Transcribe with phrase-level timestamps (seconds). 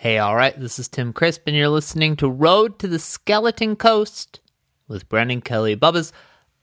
[0.00, 3.76] Hey, all right, this is Tim Crisp, and you're listening to Road to the Skeleton
[3.76, 4.40] Coast
[4.88, 5.76] with Brendan Kelly.
[5.76, 6.10] Bubbas,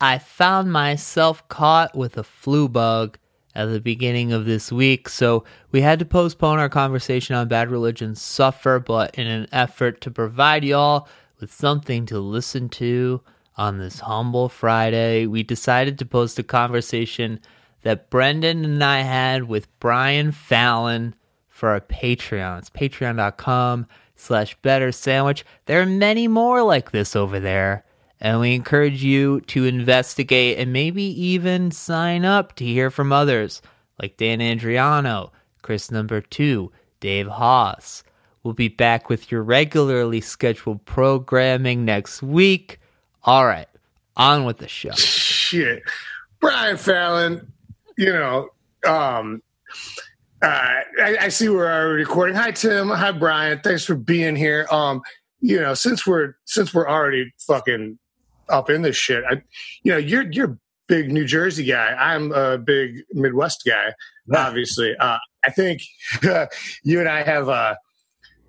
[0.02, 3.20] I found myself caught with a flu bug
[3.54, 7.70] at the beginning of this week, so we had to postpone our conversation on Bad
[7.70, 11.08] Religion Suffer, but in an effort to provide y'all
[11.40, 13.22] with something to listen to
[13.56, 17.40] on this humble Friday, we decided to post a conversation
[17.84, 21.14] that Brendan and I had with Brian Fallon
[21.58, 22.60] for our Patreon.
[22.60, 25.44] It's patreon.com slash better sandwich.
[25.66, 27.84] There are many more like this over there.
[28.20, 33.62] And we encourage you to investigate and maybe even sign up to hear from others
[34.00, 35.32] like Dan Andriano,
[35.64, 38.04] Chris Number Two, Dave Hause.
[38.44, 42.80] We'll be back with your regularly scheduled programming next week.
[43.24, 43.68] All right,
[44.16, 44.94] on with the show.
[44.94, 45.84] Shit.
[46.40, 47.52] Brian Fallon,
[47.98, 48.50] you know,
[48.86, 49.42] um,
[50.42, 52.36] uh, I, I, see we're already recording.
[52.36, 52.90] Hi, Tim.
[52.90, 53.60] Hi, Brian.
[53.64, 54.68] Thanks for being here.
[54.72, 55.02] Um,
[55.40, 57.98] you know, since we're since we're already fucking
[58.50, 59.42] up in this shit, I,
[59.84, 61.94] you know, you're you're big New Jersey guy.
[61.94, 63.94] I'm a big Midwest guy.
[64.28, 64.48] Yeah.
[64.48, 65.82] Obviously, uh, I think
[66.24, 66.48] uh,
[66.84, 67.76] you and I have, uh,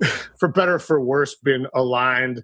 [0.38, 2.42] for better or for worse, been aligned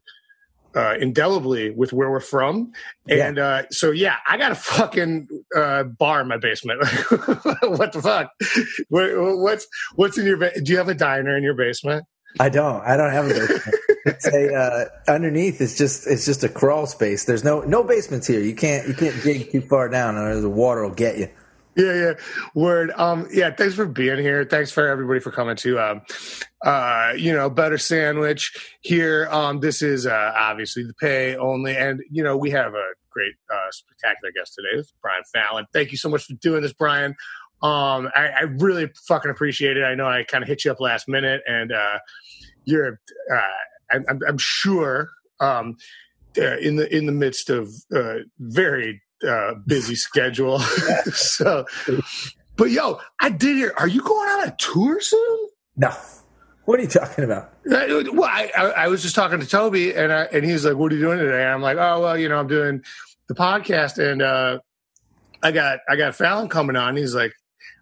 [0.74, 2.72] uh, indelibly with where we're from.
[3.08, 3.46] And yeah.
[3.46, 6.80] uh, so, yeah, I got a fucking uh, bar in my basement.
[7.62, 8.30] what the fuck?
[8.88, 10.36] What, what's what's in your?
[10.36, 12.04] Ba- Do you have a diner in your basement?
[12.40, 12.82] I don't.
[12.82, 13.74] I don't have a basement.
[14.06, 15.60] it's a uh, underneath.
[15.60, 17.24] It's just it's just a crawl space.
[17.24, 18.40] There's no no basements here.
[18.40, 21.28] You can't you can't dig too far down, or the water will get you.
[21.76, 22.12] Yeah, yeah.
[22.54, 22.92] Word.
[22.92, 24.44] Um, yeah, thanks for being here.
[24.44, 26.02] Thanks for everybody for coming to um
[26.64, 29.28] uh, you know, better sandwich here.
[29.30, 33.34] Um, this is uh obviously the pay only, and you know, we have a great
[33.52, 34.76] uh spectacular guest today.
[34.76, 35.66] This Brian Fallon.
[35.72, 37.14] Thank you so much for doing this, Brian.
[37.62, 39.84] Um, I, I really fucking appreciate it.
[39.84, 41.98] I know I kind of hit you up last minute, and uh,
[42.64, 43.00] you're,
[43.32, 45.08] uh, I'm, I'm sure,
[45.40, 45.76] um,
[46.36, 50.58] uh, in the in the midst of uh, very uh, busy schedule.
[51.12, 51.66] so,
[52.56, 53.74] but yo, I did hear.
[53.76, 55.38] Are you going on a tour soon?
[55.76, 55.92] No.
[56.64, 57.52] What are you talking about?
[57.70, 60.76] Uh, well, I, I, I was just talking to Toby, and I, and he's like,
[60.76, 62.82] "What are you doing today?" And I'm like, "Oh, well, you know, I'm doing
[63.28, 64.60] the podcast, and uh,
[65.42, 67.34] I got I got Fallon coming on." He's like,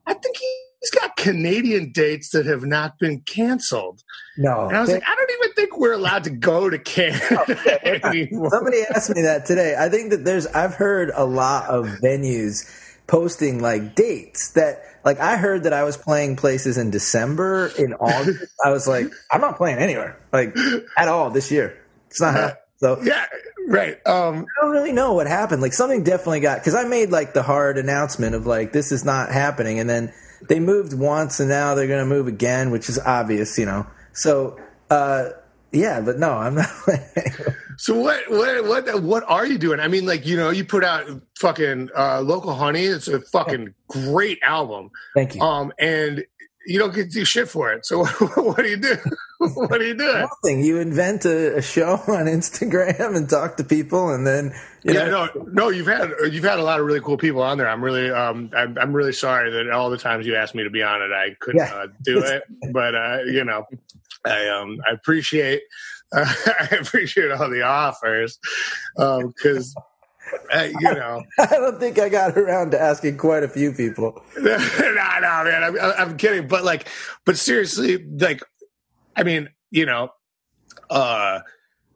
[0.06, 0.36] "I think
[0.82, 4.02] he's got Canadian dates that have not been canceled."
[4.36, 6.78] No, and I was they, like, "I don't even think we're allowed to go to
[6.78, 9.76] Canada anymore." Somebody asked me that today.
[9.78, 12.68] I think that there's I've heard a lot of venues
[13.06, 17.94] posting like dates that like I heard that I was playing places in December, in
[17.94, 18.52] August.
[18.64, 20.56] I was like, I'm not playing anywhere, like
[20.96, 21.76] at all this year.
[22.08, 22.56] It's not happening.
[22.78, 23.26] So yeah,
[23.68, 23.94] right.
[24.06, 25.62] Um, I don't really know what happened.
[25.62, 29.04] Like something definitely got because I made like the hard announcement of like this is
[29.04, 30.12] not happening, and then
[30.48, 33.86] they moved once, and now they're going to move again, which is obvious, you know.
[34.12, 34.58] So
[34.90, 35.30] uh,
[35.72, 36.68] yeah, but no, I'm not.
[37.78, 38.30] so what?
[38.30, 38.64] What?
[38.66, 39.02] What?
[39.02, 39.80] What are you doing?
[39.80, 41.08] I mean, like you know, you put out
[41.40, 42.84] fucking uh, local honey.
[42.84, 44.90] It's a fucking great album.
[45.14, 45.40] Thank you.
[45.40, 46.24] Um, and
[46.66, 47.84] you don't get to do shit for it.
[47.86, 48.04] So
[48.36, 48.96] what do you do?
[49.38, 50.12] what do you do?
[50.12, 50.64] Nothing.
[50.64, 55.28] You invent a, a, show on Instagram and talk to people, and then yeah, know.
[55.34, 55.68] no, no.
[55.68, 57.68] You've had you've had a lot of really cool people on there.
[57.68, 60.70] I'm really um I'm, I'm really sorry that all the times you asked me to
[60.70, 61.74] be on it, I couldn't yeah.
[61.74, 62.44] uh, do it.
[62.72, 63.66] But uh, you know,
[64.24, 65.62] I um I appreciate
[66.12, 68.38] uh, I appreciate all the offers
[68.96, 69.74] because.
[69.76, 69.82] Um,
[70.54, 74.22] uh, you know, I don't think I got around to asking quite a few people.
[74.36, 76.48] no, no, man, I'm, I'm kidding.
[76.48, 76.88] But like,
[77.24, 78.42] but seriously, like,
[79.16, 80.10] I mean, you know,
[80.90, 81.40] uh,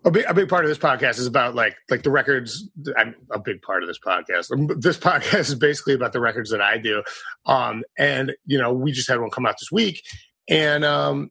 [0.05, 2.69] a big, a big part of this podcast is about like like the records.
[2.97, 4.81] I'm a big part of this podcast.
[4.81, 7.03] This podcast is basically about the records that I do.
[7.45, 10.03] Um, and you know, we just had one come out this week,
[10.49, 11.31] and um,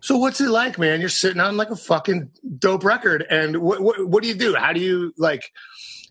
[0.00, 1.00] so what's it like, man?
[1.00, 4.54] You're sitting on like a fucking dope record, and what what, what do you do?
[4.54, 5.42] How do you like?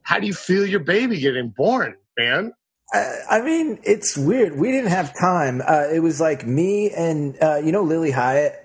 [0.04, 2.54] How do you feel your baby getting born, man?
[2.94, 4.58] I mean, it's weird.
[4.58, 5.62] We didn't have time.
[5.66, 8.56] Uh, it was like me and uh, you know Lilly Hiatt.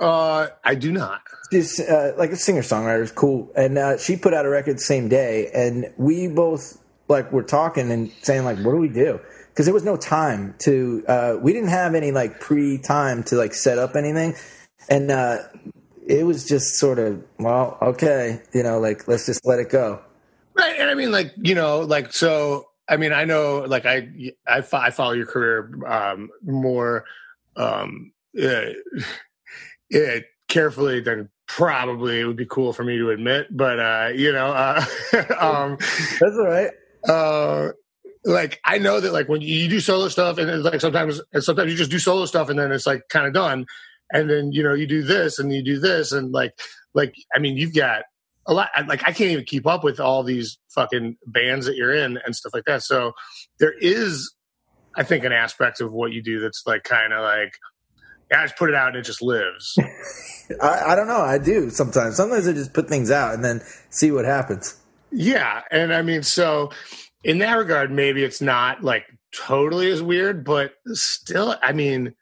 [0.00, 1.20] Uh, I do not.
[1.52, 4.76] She's uh, like a singer songwriter, is cool, and uh, she put out a record
[4.78, 8.88] the same day, and we both like were talking and saying like, what do we
[8.88, 9.20] do?
[9.52, 13.36] because there was no time to uh, we didn't have any like pre time to
[13.36, 14.34] like set up anything
[14.88, 15.38] and uh,
[16.06, 20.00] it was just sort of well okay you know like let's just let it go
[20.54, 24.08] right and i mean like you know like so i mean i know like i
[24.46, 27.04] i, I follow your career um, more
[27.56, 28.12] um,
[28.42, 28.70] uh,
[30.48, 34.46] carefully than probably it would be cool for me to admit but uh you know
[34.46, 34.84] uh
[35.38, 35.76] um
[36.18, 36.70] that's all right
[37.08, 37.68] uh
[38.24, 41.42] like I know that like when you do solo stuff and it's like sometimes and
[41.42, 43.66] sometimes you just do solo stuff and then it's like kind of done.
[44.12, 46.52] and then you know you do this and you do this and like
[46.94, 48.02] like I mean you've got
[48.46, 51.94] a lot like I can't even keep up with all these fucking bands that you're
[51.94, 52.82] in and stuff like that.
[52.82, 53.12] So
[53.58, 54.34] there is
[54.96, 57.54] I think an aspect of what you do that's like kind of like
[58.30, 59.78] yeah, I just put it out and it just lives.
[60.60, 61.20] I, I don't know.
[61.20, 62.16] I do sometimes.
[62.16, 63.60] Sometimes I just put things out and then
[63.90, 64.76] see what happens.
[65.10, 66.70] Yeah, and I mean, so
[67.22, 69.04] in that regard, maybe it's not like
[69.34, 72.14] totally as weird, but still, I mean,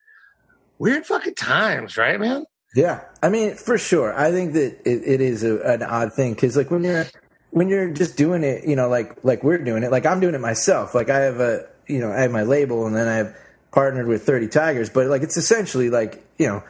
[0.79, 2.45] weird fucking times, right, man?
[2.75, 4.17] Yeah, I mean, for sure.
[4.17, 7.07] I think that it, it is a, an odd thing because, like, when you're
[7.51, 10.35] when you're just doing it, you know, like like we're doing it, like I'm doing
[10.35, 10.95] it myself.
[10.95, 13.37] Like I have a, you know, I have my label, and then I have
[13.73, 16.63] partnered with 30 Tigers, but like it's essentially like, you know,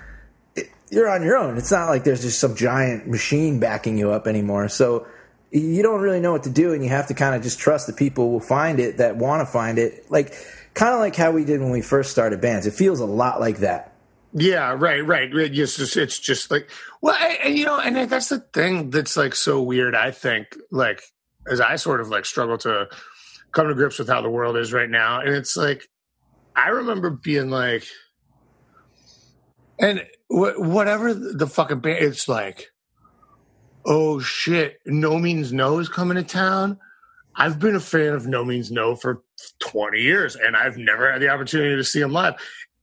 [0.55, 1.57] it, you're on your own.
[1.57, 4.69] It's not like there's just some giant machine backing you up anymore.
[4.69, 5.07] So
[5.51, 7.87] you don't really know what to do and you have to kind of just trust
[7.87, 10.11] the people will find it that want to find it.
[10.11, 10.35] Like
[10.75, 12.67] kind of like how we did when we first started bands.
[12.67, 13.90] It feels a lot like that.
[14.33, 15.29] Yeah, right, right.
[15.33, 16.71] It's just, it's just like,
[17.03, 19.95] well, and you know, and that's the thing that's like so weird.
[19.95, 21.03] I think, like,
[21.51, 22.89] as I sort of like struggle to
[23.53, 25.89] come to grips with how the world is right now, and it's like,
[26.55, 27.85] I remember being like,
[29.81, 32.69] and wh- whatever the fucking band, it's like,
[33.85, 36.79] oh shit, No Means No is coming to town.
[37.35, 39.23] I've been a fan of No Means No for
[39.61, 42.35] 20 years, and I've never had the opportunity to see them live.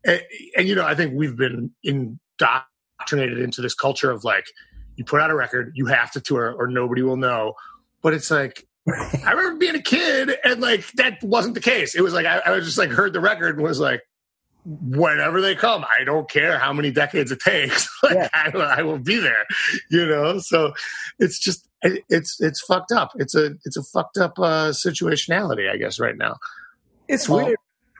[0.07, 0.21] And,
[0.57, 4.45] and you know, I think we've been indoctrinated into this culture of like,
[4.95, 7.54] you put out a record, you have to tour, or nobody will know.
[8.01, 11.94] But it's like, I remember being a kid and like that wasn't the case.
[11.94, 14.01] It was like I, I was just like heard the record and was like,
[14.65, 17.89] whenever they come, I don't care how many decades it takes.
[18.04, 18.30] like yeah.
[18.33, 19.45] I, I, will be there,
[19.89, 20.39] you know.
[20.39, 20.74] So
[21.19, 23.12] it's just it, it's it's fucked up.
[23.15, 26.38] It's a it's a fucked up uh, situationality, I guess, right now.
[27.07, 27.57] It's um, weird.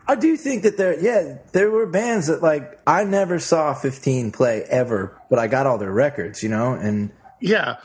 [0.08, 4.32] I do think that there, yeah, there were bands that like I never saw 15
[4.32, 7.12] play ever, but I got all their records, you know, and
[7.42, 7.78] yeah,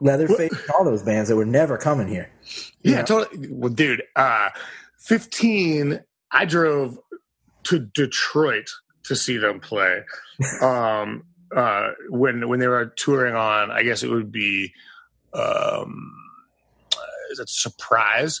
[0.00, 2.30] Leatherface, all those bands that were never coming here.
[2.82, 3.04] Yeah, know?
[3.04, 3.48] totally.
[3.50, 4.50] Well, dude, uh,
[4.98, 6.00] 15,
[6.30, 6.98] I drove
[7.64, 8.68] to Detroit
[9.04, 10.02] to see them play.
[10.62, 11.24] um,
[11.54, 14.72] uh, when when they were touring on, I guess it would be
[15.32, 16.12] um,
[17.30, 18.40] is it surprise?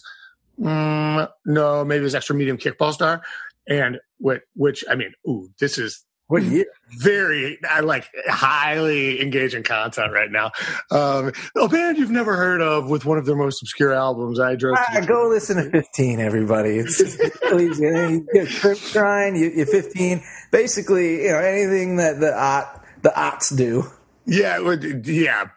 [0.60, 3.22] Mm, no, maybe it was extra medium kickball star,
[3.68, 6.66] and what which I mean, ooh, this is what year?
[6.98, 10.50] Very, I like highly engaging content right now.
[10.90, 14.38] Um, a band you've never heard of with one of their most obscure albums.
[14.38, 14.76] I drove.
[14.78, 16.78] Ah, go listen to 15, everybody.
[16.78, 17.00] It's
[17.42, 17.82] really easy.
[17.84, 20.22] You get Crimpshrine, you, you're 15.
[20.52, 23.84] Basically, you know, anything that the Ott, the Otts do.
[24.26, 25.48] Yeah, yeah.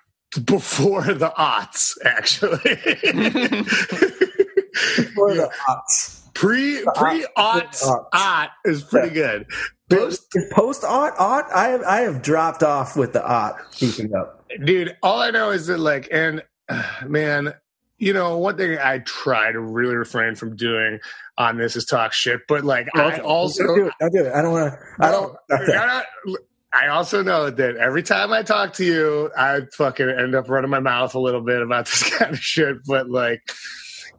[0.46, 2.78] Before the Otts, actually.
[4.98, 6.22] Before the Otts.
[6.34, 7.78] Pre pre aught
[8.14, 9.40] Ott is pretty yeah.
[9.40, 9.48] good.
[9.90, 11.46] Post post art art.
[11.54, 13.56] I have I have dropped off with the.
[13.74, 14.96] Keeping up, dude.
[15.04, 17.54] All I know is that like, and uh, man,
[17.98, 21.00] you know, one thing I try to really refrain from doing
[21.38, 22.42] on this is talk shit.
[22.48, 23.94] But like, I also don't do it.
[24.00, 24.34] Don't do it.
[24.34, 25.06] I don't want to.
[25.06, 25.36] I don't.
[25.50, 26.06] Not,
[26.74, 30.70] I also know that every time I talk to you, I fucking end up running
[30.70, 32.78] my mouth a little bit about this kind of shit.
[32.88, 33.42] But like,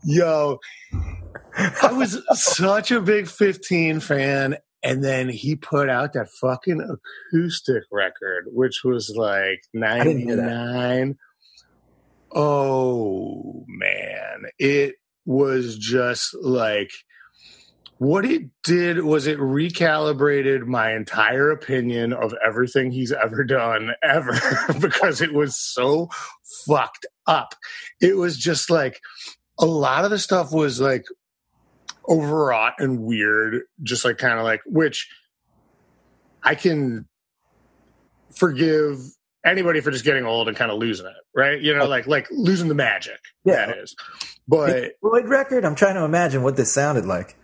[0.05, 0.59] yo,
[1.55, 7.85] I was such a big 15 fan, and then he put out that fucking acoustic
[7.91, 11.17] record, which was like 99.
[12.35, 14.45] Oh, man.
[14.59, 16.91] It was just like
[18.03, 24.37] what it did was it recalibrated my entire opinion of everything he's ever done ever
[24.81, 26.09] because it was so
[26.67, 27.55] fucked up.
[28.01, 28.99] It was just like
[29.59, 31.05] a lot of the stuff was like
[32.09, 35.09] overwrought and weird, just like kind of like which
[36.43, 37.07] I can
[38.35, 38.99] forgive
[39.45, 41.61] anybody for just getting old and kind of losing it, right?
[41.61, 43.19] You know, like like losing the magic.
[43.45, 43.95] Yeah, that is.
[44.49, 47.37] But Floyd record, I'm trying to imagine what this sounded like.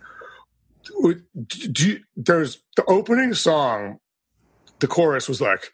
[1.01, 3.99] You, there's the opening song.
[4.79, 5.71] The chorus was like,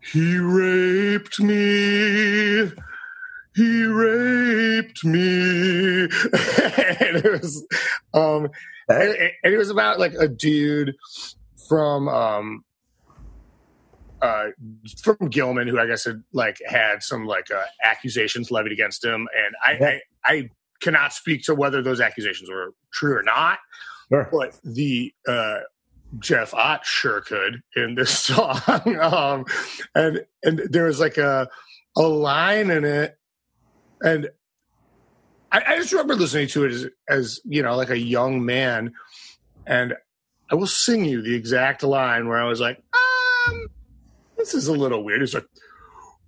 [0.00, 2.70] "He raped me."
[3.54, 6.02] He raped me.
[6.02, 7.66] and it was,
[8.14, 8.48] um,
[8.88, 10.94] and, and, it was about like a dude
[11.68, 12.64] from, um,
[14.22, 14.46] uh,
[15.02, 19.26] from Gilman, who I guess had like had some like uh, accusations levied against him,
[19.36, 19.98] and I, yeah.
[20.24, 23.58] I, I cannot speak to whether those accusations were true or not.
[24.10, 24.28] Sure.
[24.30, 25.60] But the uh,
[26.20, 28.60] Jeff Ott sure could in this song,
[29.00, 29.44] um,
[29.94, 31.48] and and there was like a
[31.96, 33.16] a line in it
[34.02, 34.30] and
[35.52, 38.94] I, I just remember listening to it as, as, you know, like a young man.
[39.66, 39.94] And
[40.50, 43.66] I will sing you the exact line where I was like, um,
[44.36, 45.20] this is a little weird.
[45.20, 45.46] He's like,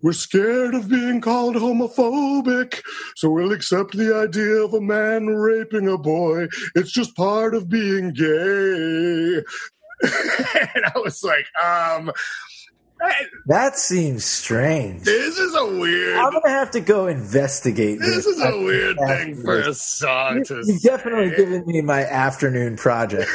[0.02, 2.82] we're scared of being called homophobic,
[3.16, 6.46] so we'll accept the idea of a man raping a boy.
[6.74, 9.36] It's just part of being gay.
[10.02, 12.12] and I was like, um,
[13.46, 15.02] that seems strange.
[15.02, 16.16] This is a weird.
[16.16, 18.00] I'm gonna have to go investigate.
[18.00, 20.62] This, this is a weird thing for a song to.
[20.64, 23.30] You've definitely given me my afternoon project.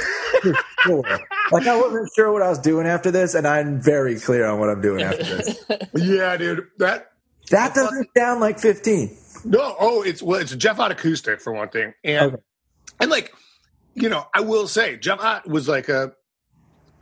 [0.84, 1.04] sure.
[1.52, 4.60] Like I wasn't sure what I was doing after this, and I'm very clear on
[4.60, 5.66] what I'm doing after this.
[5.96, 6.68] yeah, dude.
[6.78, 7.12] That
[7.50, 9.18] that doesn't sound like 15.
[9.46, 12.44] No, oh, it's well, it's Jeff Ott acoustic for one thing, and okay.
[13.00, 13.34] and like,
[13.96, 16.14] you know, I will say Jeff Ott was like a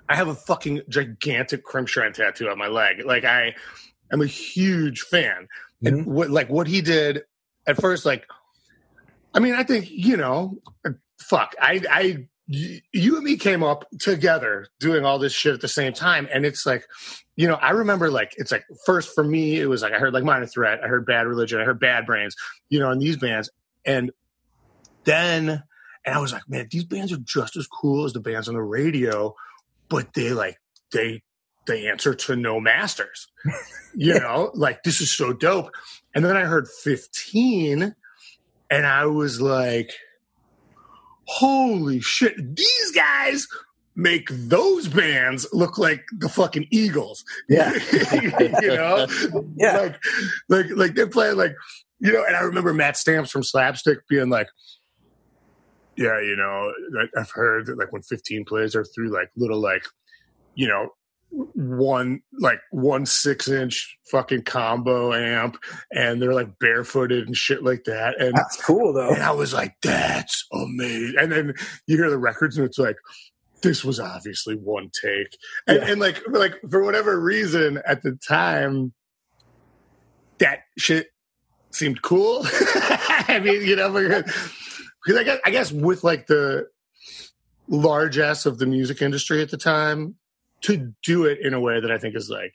[0.09, 3.05] I have a fucking gigantic Crimpshrine tattoo on my leg.
[3.05, 3.55] Like I
[4.11, 5.47] am a huge fan.
[5.83, 5.87] Mm-hmm.
[5.87, 7.23] And what like what he did
[7.67, 8.25] at first, like
[9.33, 10.57] I mean, I think, you know,
[11.19, 11.55] fuck.
[11.61, 15.91] I I you and me came up together doing all this shit at the same
[15.91, 16.29] time.
[16.31, 16.87] And it's like,
[17.35, 20.13] you know, I remember like it's like first for me, it was like I heard
[20.13, 22.35] like Minor Threat, I heard Bad Religion, I heard Bad Brains,
[22.69, 23.49] you know, in these bands.
[23.85, 24.11] And
[25.03, 25.63] then
[26.05, 28.55] and I was like, man, these bands are just as cool as the bands on
[28.55, 29.35] the radio
[29.89, 30.58] but they like
[30.91, 31.22] they
[31.67, 33.27] they answer to no masters.
[33.96, 35.72] you know, like this is so dope.
[36.15, 37.94] And then I heard 15
[38.72, 39.91] and I was like,
[41.25, 43.48] holy shit, these guys
[43.96, 47.25] make those bands look like the fucking Eagles.
[47.50, 47.74] Yeah.
[48.62, 49.08] you know?
[49.58, 49.77] Yeah.
[49.82, 50.00] Like,
[50.50, 51.56] like, like they're playing like,
[52.00, 54.48] you know, and I remember Matt Stamps from Slapstick being like,
[55.98, 56.72] yeah, you know,
[57.18, 59.84] I've heard that like when 15 plays are through like little like,
[60.56, 60.89] you know,
[61.30, 65.58] one like one six inch fucking combo amp
[65.92, 68.20] and they're like barefooted and shit like that.
[68.20, 69.10] And that's cool though.
[69.10, 71.16] And I was like, that's amazing.
[71.20, 71.54] And then
[71.86, 72.96] you hear the records and it's like,
[73.62, 75.38] this was obviously one take.
[75.68, 75.92] And, yeah.
[75.92, 78.94] and like like for whatever reason at the time
[80.38, 81.08] that shit
[81.72, 82.42] seemed cool.
[82.46, 84.32] I mean, you know, because
[85.08, 86.68] I guess I guess with like the
[87.68, 90.16] largesse of the music industry at the time,
[90.62, 92.54] to do it in a way that I think is like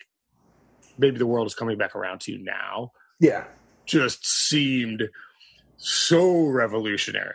[0.98, 2.92] maybe the world is coming back around to you now.
[3.20, 3.44] Yeah,
[3.86, 5.08] just seemed
[5.76, 7.34] so revolutionary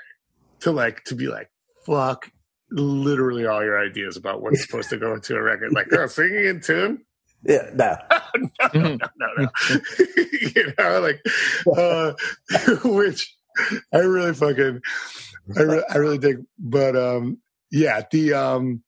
[0.62, 1.50] to like to be like
[1.86, 2.32] fuck
[2.72, 5.74] literally all your ideas about what's supposed to go into a record.
[5.74, 7.04] Like oh singing in tune?
[7.44, 7.96] Yeah no
[8.74, 9.48] no, no no no.
[10.56, 11.22] You know like
[11.78, 12.14] uh
[12.84, 13.37] which
[13.94, 14.82] I really fucking,
[15.58, 16.46] I, re- I really dig.
[16.60, 17.40] But um,
[17.72, 18.84] yeah, the um,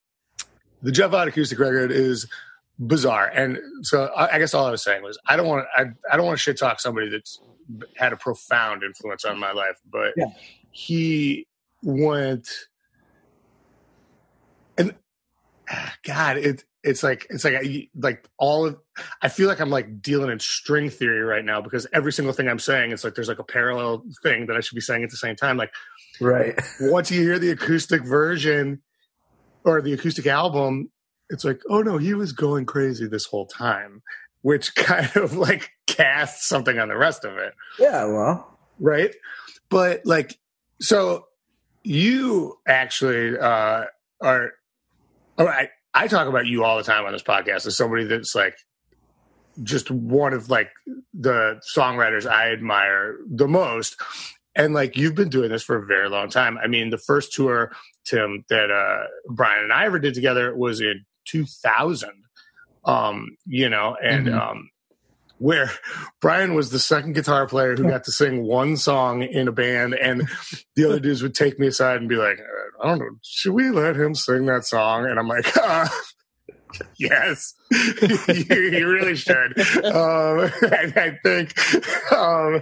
[0.82, 2.28] the Jeff Ott acoustic record is
[2.80, 5.86] bizarre, and so I, I guess all I was saying was I don't want I
[6.12, 7.40] I don't want to shit talk somebody that's
[7.98, 10.26] had a profound influence on my life, but yeah.
[10.72, 11.48] he
[11.84, 12.48] went
[14.78, 14.96] and
[16.04, 18.78] God, it it's like it's like like all of
[19.22, 22.48] I feel like I'm like dealing in string theory right now because every single thing
[22.48, 25.10] I'm saying it's like there's like a parallel thing that I should be saying at
[25.10, 25.58] the same time.
[25.58, 25.72] Like,
[26.22, 26.60] right.
[26.82, 28.82] Once you hear the acoustic version
[29.66, 30.90] or the acoustic album,
[31.30, 34.02] it's like, oh no, he was going crazy this whole time,
[34.42, 37.54] which kind of like casts something on the rest of it.
[37.78, 39.14] Yeah, well, right.
[39.70, 40.40] But like,
[40.80, 41.26] so
[41.84, 43.86] you actually uh,
[44.22, 44.52] are.
[45.38, 48.36] All right I talk about you all the time on this podcast as somebody that's
[48.36, 48.56] like
[49.64, 50.70] just one of like
[51.14, 54.00] the songwriters I admire the most.
[54.56, 56.58] And like you've been doing this for a very long time.
[56.58, 57.72] I mean, the first tour,
[58.06, 62.10] Tim, that uh, Brian and I ever did together was in 2000.
[62.86, 64.40] Um, you know, and mm-hmm.
[64.40, 64.70] um,
[65.40, 65.72] where
[66.22, 69.96] Brian was the second guitar player who got to sing one song in a band,
[69.96, 70.30] and
[70.76, 72.40] the other dudes would take me aside and be like,
[72.82, 75.88] "I don't know, should we let him sing that song?" And I'm like, uh,
[77.00, 81.58] "Yes, you, really should." Um, I, I, think.
[82.12, 82.62] Um,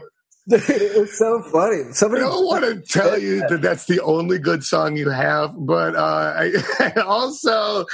[0.49, 1.91] it was so funny.
[1.91, 5.53] Somebody I don't want to tell you that that's the only good song you have,
[5.57, 7.85] but uh, I, I also,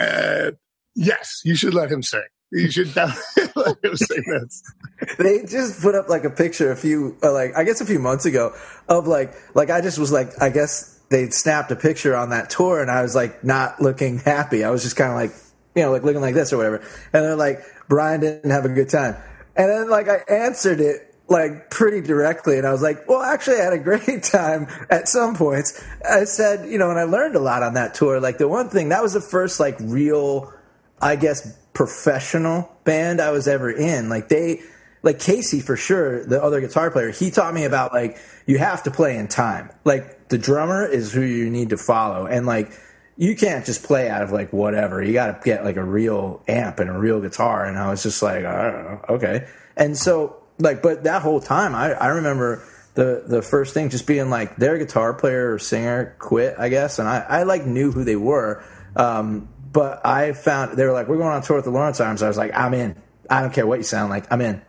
[0.00, 0.50] uh,
[0.96, 2.24] yes, you should let him sing.
[2.50, 3.47] You should definitely
[5.18, 7.98] They just put up like a picture a few, uh, like I guess a few
[8.00, 8.52] months ago,
[8.88, 12.50] of like, like I just was like, I guess they snapped a picture on that
[12.50, 14.64] tour, and I was like not looking happy.
[14.64, 15.30] I was just kind of like,
[15.76, 16.78] you know, like looking like this or whatever.
[17.12, 19.16] And they're like, Brian didn't have a good time,
[19.56, 23.60] and then like I answered it like pretty directly and I was like, well, actually
[23.60, 25.82] I had a great time at some points.
[26.08, 28.20] I said, you know, and I learned a lot on that tour.
[28.20, 30.52] Like the one thing that was the first like real,
[31.00, 34.08] I guess, professional band I was ever in.
[34.08, 34.60] Like they,
[35.02, 38.82] like Casey for sure, the other guitar player, he taught me about like you have
[38.84, 39.70] to play in time.
[39.84, 42.72] Like the drummer is who you need to follow, and like
[43.16, 45.02] you can't just play out of like whatever.
[45.02, 47.64] You got to get like a real amp and a real guitar.
[47.64, 49.48] And I was just like, I don't know, okay.
[49.76, 54.06] And so like, but that whole time, I I remember the the first thing just
[54.06, 57.92] being like their guitar player or singer quit, I guess, and I I like knew
[57.92, 58.64] who they were.
[58.96, 62.22] Um, but I found they were like, we're going on tour with the Lawrence Arms.
[62.22, 62.96] I was like, I'm in.
[63.28, 64.30] I don't care what you sound like.
[64.32, 64.62] I'm in.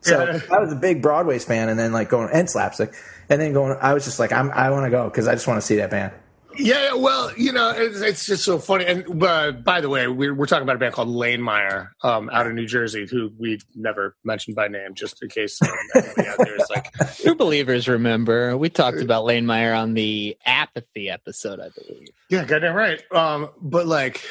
[0.00, 0.40] So Yeah.
[0.50, 2.92] I was a big Broadways fan, and then like going and slapstick,
[3.28, 3.76] and then going.
[3.80, 4.50] I was just like, I'm.
[4.50, 6.12] I want to go because I just want to see that band.
[6.58, 8.86] Yeah, well, you know, it's, it's just so funny.
[8.86, 12.30] And uh, by the way, we're, we're talking about a band called Lane Meyer um,
[12.32, 16.28] out of New Jersey, who we've never mentioned by name, just in case um, anybody
[16.28, 21.10] out there is like, True believers remember we talked about Lane Meyer on the apathy
[21.10, 22.08] episode, I believe.
[22.30, 23.02] yeah, goddamn right.
[23.12, 24.22] Um, but like,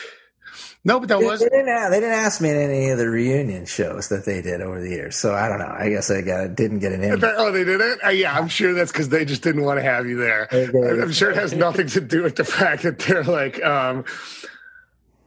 [0.85, 1.67] no, but that They, was they didn't.
[1.67, 4.79] Ask, they didn't ask me in any of the reunion shows that they did over
[4.79, 5.15] the years.
[5.15, 5.75] So I don't know.
[5.77, 7.33] I guess I got didn't get an invite.
[7.37, 8.03] Oh, they didn't?
[8.05, 10.47] Uh, yeah, I'm sure that's because they just didn't want to have you there.
[10.53, 14.05] I'm sure it has nothing to do with the fact that they're like, um,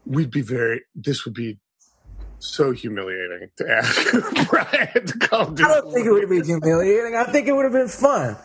[0.06, 1.58] we'd be very, this would be
[2.38, 4.12] so humiliating to ask
[4.48, 5.64] Brian to come do.
[5.64, 7.16] I don't think it would have been humiliating.
[7.16, 8.36] I think it would have been fun.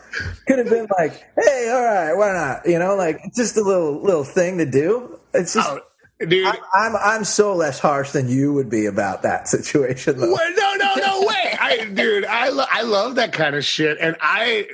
[0.48, 2.66] Could have been like, hey, all right, why not?
[2.66, 5.20] You know, like just a little little thing to do.
[5.32, 5.68] It's just.
[5.70, 5.78] Oh,
[6.28, 6.46] dude.
[6.46, 10.18] I'm, I'm I'm so less harsh than you would be about that situation.
[10.18, 10.32] Though.
[10.32, 12.24] Well, no, no, no way, I, dude.
[12.24, 14.66] I lo- I love that kind of shit, and I,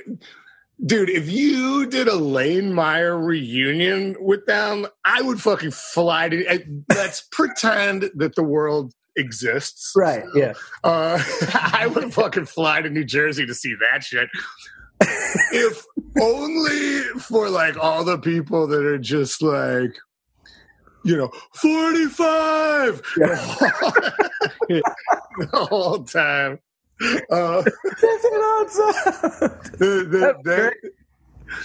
[0.85, 6.51] dude, if you did a Lane Meyer reunion with them, I would fucking fly to.
[6.51, 10.23] I- Let's pretend that the world exists, Right?
[10.33, 10.53] Yeah.
[10.83, 11.21] Uh,
[11.53, 14.29] I would fucking fly to New Jersey to see that shit.
[15.51, 15.83] if
[16.21, 19.95] only for like all the people that are just like,
[21.03, 23.01] you know, 45
[24.67, 24.83] the
[25.53, 26.59] whole time.
[27.31, 27.71] Uh, the,
[29.79, 30.71] the, the,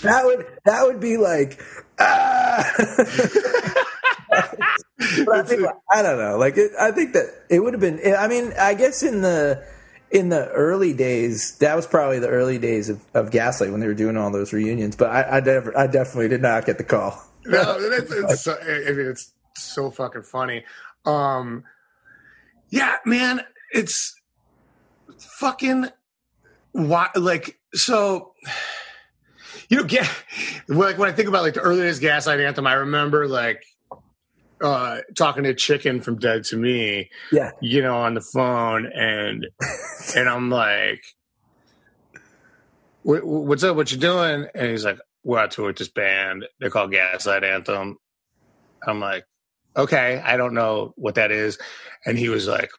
[0.03, 1.61] that would that would be like.
[1.99, 2.73] Ah.
[4.99, 5.63] I, think,
[5.93, 6.39] I don't know.
[6.39, 8.01] Like it, I think that it would have been.
[8.17, 9.63] I mean, I guess in the
[10.11, 13.87] in the early days, that was probably the early days of, of Gaslight when they
[13.87, 14.97] were doing all those reunions.
[14.97, 17.23] But I, I, never, I definitely did not get the call.
[17.49, 20.65] No, it's, it's so, I mean, it's so fucking funny.
[21.05, 21.65] Um,
[22.71, 23.41] yeah, man,
[23.73, 24.15] it's
[25.19, 25.87] fucking
[26.73, 28.33] why, like, so,
[29.69, 30.09] you know, get,
[30.69, 33.65] like, when I think about, like, the earliest Gaslight Anthem, I remember, like,
[34.63, 37.51] uh, talking to Chicken from Dead to Me, Yeah.
[37.61, 39.47] you know, on the phone, and,
[40.17, 41.03] and I'm like,
[43.03, 43.77] what's up?
[43.77, 44.47] What you doing?
[44.55, 46.47] And he's like, we're out tour with this band.
[46.61, 47.99] They're called Gaslight Anthem.
[48.87, 49.27] I'm like,
[49.77, 51.59] okay, I don't know what that is.
[52.07, 52.71] And he was like,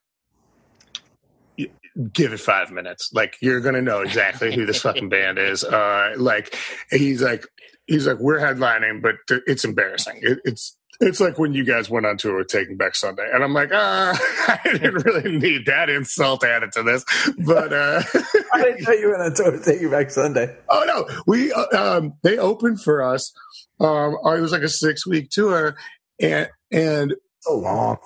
[2.14, 3.12] give it five minutes.
[3.14, 5.66] Like, you're going to know exactly who this fucking band is.
[5.66, 6.56] Uh, like,
[6.90, 7.46] he's like,
[7.86, 10.20] he's like, we're headlining, but it's embarrassing.
[10.22, 13.30] It, it's, it's like when you guys went on tour with Taking Back Sunday.
[13.34, 17.04] And I'm like, ah, I didn't really need that insult added to this.
[17.46, 18.02] But, uh,
[18.54, 20.56] I didn't know you were on tour with Taking Back Sunday.
[20.70, 23.32] Oh no, we uh, um, they opened for us.
[23.80, 25.76] Um, it was like a six week tour,
[26.20, 27.98] and and So long.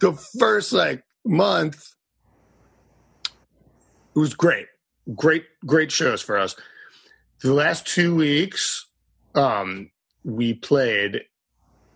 [0.00, 1.94] the first like month,
[3.24, 4.66] it was great,
[5.14, 6.56] great, great shows for us.
[7.42, 8.86] The last two weeks,
[9.34, 9.90] um,
[10.24, 11.22] we played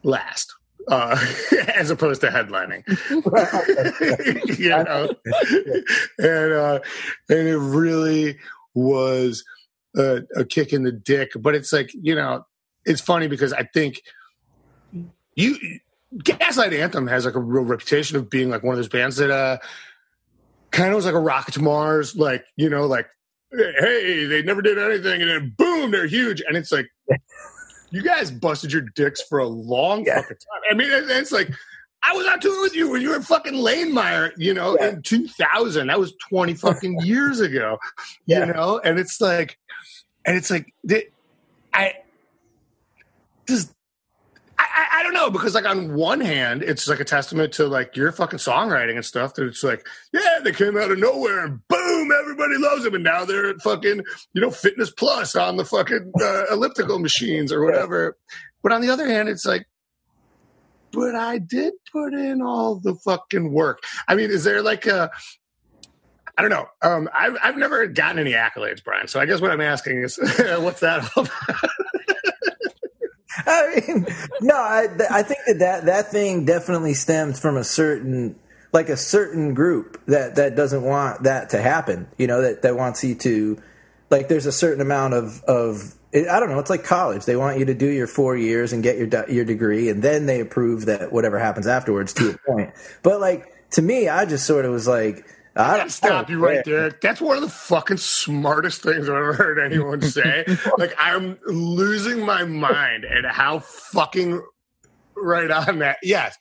[0.05, 0.55] last.
[0.87, 1.19] Uh,
[1.77, 2.85] as opposed to headlining,
[4.59, 5.09] you know,
[6.19, 6.79] and uh,
[7.31, 8.37] and it really
[8.75, 9.45] was
[9.97, 11.31] a, a kick in the dick.
[11.37, 12.45] But it's like you know,
[12.85, 14.03] it's funny because I think
[15.37, 15.57] you
[16.23, 19.31] Gaslight Anthem has like a real reputation of being like one of those bands that
[19.31, 19.57] uh
[20.71, 23.07] kind of was like a rocket to Mars, like you know, like
[23.53, 26.89] hey, they never did anything, and then boom, they're huge, and it's like.
[27.95, 30.21] You guys busted your dicks for a long Yeah.
[30.23, 30.63] fucking time.
[30.69, 31.49] I mean, it's like
[32.03, 34.89] I was on tour with you when you were fucking Lane Meyer, you know, Yeah.
[34.89, 35.87] in 2000.
[35.87, 37.79] That was 20 fucking years ago,
[38.27, 38.47] Yeah.
[38.47, 38.81] you know?
[38.83, 39.57] And it's like,
[40.27, 40.75] and it's like,
[41.73, 41.95] I
[43.49, 43.74] just,
[44.75, 47.97] I, I, don't know, because like on one hand, it's like a testament to like
[47.97, 51.61] your fucking songwriting and stuff that it's like, yeah, they came out of nowhere and
[51.69, 52.95] boom, everybody loves them.
[52.95, 57.53] And now they're at fucking, you know, Fitness Plus on the fucking uh, elliptical machines
[57.53, 58.17] or whatever.
[58.63, 59.67] But on the other hand, it's like,
[60.93, 63.83] but I did put in all the fucking work.
[64.09, 65.11] I mean, is there like a,
[66.37, 66.67] I don't know.
[66.83, 69.07] Um, I've I've never gotten any accolades, Brian.
[69.07, 70.19] So I guess what I'm asking is,
[70.59, 71.71] what's that all about?
[73.47, 74.07] I mean,
[74.41, 78.37] no, I, I think that, that that thing definitely stems from a certain,
[78.73, 82.09] like a certain group that, that doesn't want that to happen.
[82.19, 83.63] You know, that, that wants you to,
[84.11, 86.61] like, there's a certain amount of, of I don't know.
[86.61, 87.25] It's like college.
[87.25, 90.27] They want you to do your four years and get your your degree, and then
[90.27, 92.73] they approve that whatever happens afterwards to a point.
[93.03, 96.65] But like to me, I just sort of was like, I gotta stop you right
[96.65, 96.91] there.
[97.01, 100.45] That's one of the fucking smartest things I've ever heard anyone say.
[100.79, 104.43] like I'm losing my mind at how fucking
[105.17, 105.99] right on that.
[106.03, 106.37] Yes.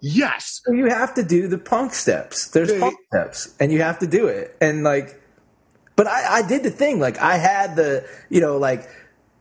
[0.00, 0.60] Yes.
[0.68, 2.48] You have to do the punk steps.
[2.48, 4.56] There's punk steps, and you have to do it.
[4.60, 5.20] And like,
[5.96, 7.00] but I, I did the thing.
[7.00, 8.88] Like I had the, you know, like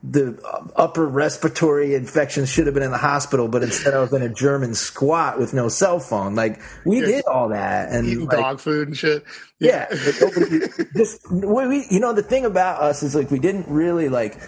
[0.02, 4.14] the uh, upper respiratory infection should have been in the hospital, but instead I was
[4.14, 6.36] in a German squat with no cell phone.
[6.36, 7.06] Like we yeah.
[7.06, 9.26] did all that and eating like, dog food and shit.
[9.60, 14.08] Yeah, yeah just we, you know, the thing about us is like we didn't really
[14.08, 14.40] like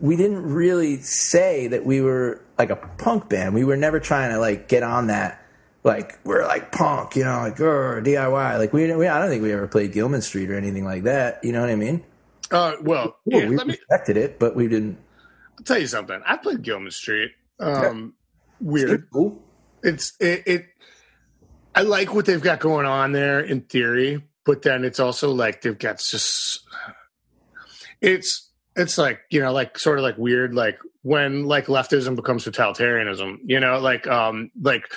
[0.00, 3.54] we didn't really say that we were like a punk band.
[3.54, 5.40] We were never trying to like get on that.
[5.82, 8.58] Like we're like punk, you know, like or DIY.
[8.58, 11.42] Like we, we, I don't think we ever played Gilman Street or anything like that.
[11.42, 12.04] You know what I mean?
[12.52, 14.98] Uh, well, yeah, we respected me, it, but we didn't.
[15.58, 16.20] I'll tell you something.
[16.26, 17.30] I played Gilman Street.
[17.58, 18.14] Um,
[18.60, 18.68] yeah.
[18.68, 19.08] Weird.
[19.12, 19.42] Cool.
[19.82, 20.66] It's it, it.
[21.74, 25.62] I like what they've got going on there in theory, but then it's also like
[25.62, 26.60] they've got just.
[28.00, 32.44] It's it's like you know like sort of like weird like when like leftism becomes
[32.44, 34.92] totalitarianism you know like um like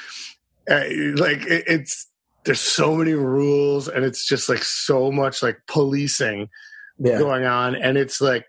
[0.70, 0.84] uh,
[1.16, 2.08] like it, it's
[2.46, 6.50] there's so many rules and it's just like so much like policing
[7.00, 7.18] yeah.
[7.18, 8.46] going on, and it's like,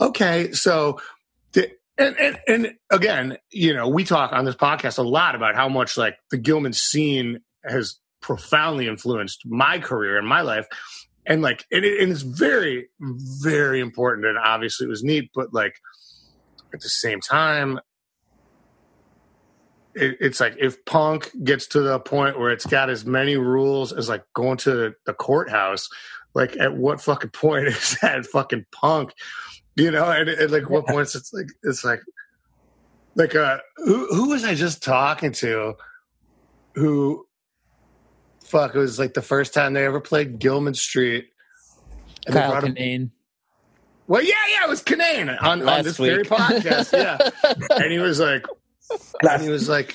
[0.00, 1.00] okay, so.
[1.98, 5.68] and, and and again, you know, we talk on this podcast a lot about how
[5.68, 10.66] much like the Gilman scene has profoundly influenced my career and my life
[11.26, 15.52] and like and, it, and, it's very very important and obviously it was neat but
[15.52, 15.74] like
[16.72, 17.78] at the same time
[19.94, 23.92] it, it's like if punk gets to the point where it's got as many rules
[23.92, 25.88] as like going to the courthouse
[26.34, 29.12] like at what fucking point is that fucking punk?
[29.76, 32.00] You know and, and like what points it's like it's like
[33.14, 35.74] like uh who who was i just talking to
[36.74, 37.26] who
[38.44, 41.28] fuck it was like the first time they ever played gilman street?
[42.26, 43.10] And Kyle Kinane.
[44.06, 46.10] well yeah yeah it was Kinane on, on this week.
[46.10, 47.56] very podcast yeah.
[47.70, 48.46] And he was like
[49.22, 49.94] and he was like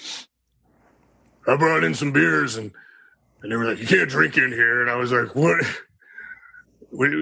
[1.48, 2.72] i brought in some beers and
[3.42, 5.64] and they were like you can't drink in here and i was like what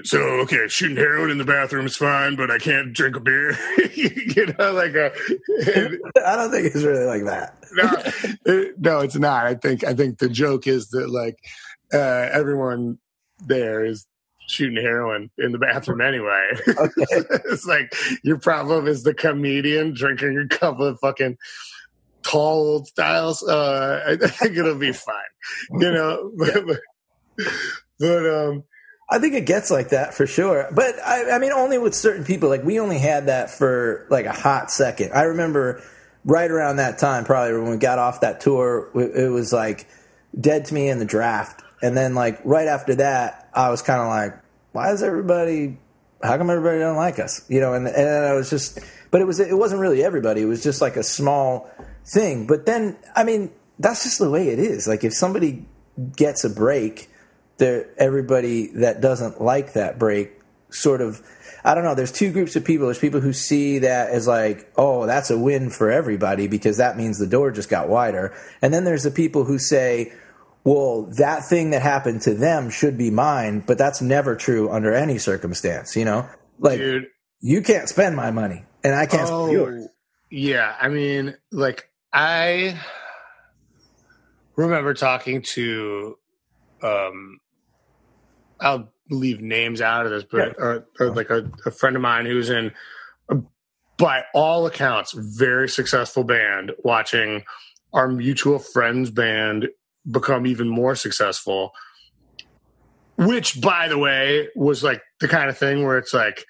[0.04, 3.58] so okay, shooting heroin in the bathroom is fine, but I can't drink a beer.
[3.96, 5.12] you know, like a,
[6.26, 7.58] I don't think it's really like that.
[8.46, 9.46] no, no, it's not.
[9.46, 11.40] I think I think the joke is that like
[11.94, 13.00] uh, everyone
[13.46, 14.06] there is
[14.48, 16.52] shooting heroin in the bathroom anyway.
[16.68, 17.06] Okay.
[17.50, 21.38] it's like your problem is the comedian drinking a couple of fucking
[22.22, 23.42] tall old styles.
[23.42, 25.16] Uh, I think it'll be fine,
[25.72, 26.32] you know.
[26.38, 27.48] but, but,
[28.00, 28.64] but um
[29.08, 30.68] I think it gets like that for sure.
[30.72, 32.50] But I, I, mean, only with certain people.
[32.50, 35.12] Like we only had that for like a hot second.
[35.14, 35.84] I remember
[36.24, 39.88] right around that time, probably when we got off that tour, it was like
[40.40, 41.62] dead to me in the draft.
[41.82, 44.34] And then like right after that, I was kind of like,
[44.72, 45.78] why is everybody?
[46.24, 47.46] How come everybody don't like us?
[47.48, 48.80] You know, and and I was just,
[49.12, 50.42] but it was it wasn't really everybody.
[50.42, 51.70] It was just like a small
[52.06, 52.48] thing.
[52.48, 54.88] But then, I mean, that's just the way it is.
[54.88, 55.66] Like if somebody
[56.16, 57.10] gets a break
[57.58, 60.32] there everybody that doesn't like that break
[60.70, 61.22] sort of
[61.66, 61.96] I don't know.
[61.96, 62.86] There's two groups of people.
[62.86, 66.96] There's people who see that as like, oh, that's a win for everybody because that
[66.96, 68.36] means the door just got wider.
[68.62, 70.14] And then there's the people who say,
[70.64, 74.94] well, that thing that happened to them should be mine, but that's never true under
[74.94, 75.96] any circumstance.
[75.96, 77.08] You know, like Dude.
[77.42, 79.88] you can't spend my money and I can't oh, spend yours.
[80.30, 82.80] Yeah, I mean, like I
[84.56, 86.18] remember talking to
[86.84, 87.40] um
[88.60, 90.54] I'll leave names out of this, but yeah.
[90.58, 92.72] or, or like a, a, friend of mine who's in,
[93.98, 96.72] by all accounts, very successful band.
[96.84, 97.44] Watching
[97.94, 99.68] our mutual friends band
[100.10, 101.72] become even more successful,
[103.18, 106.46] which, by the way, was like the kind of thing where it's like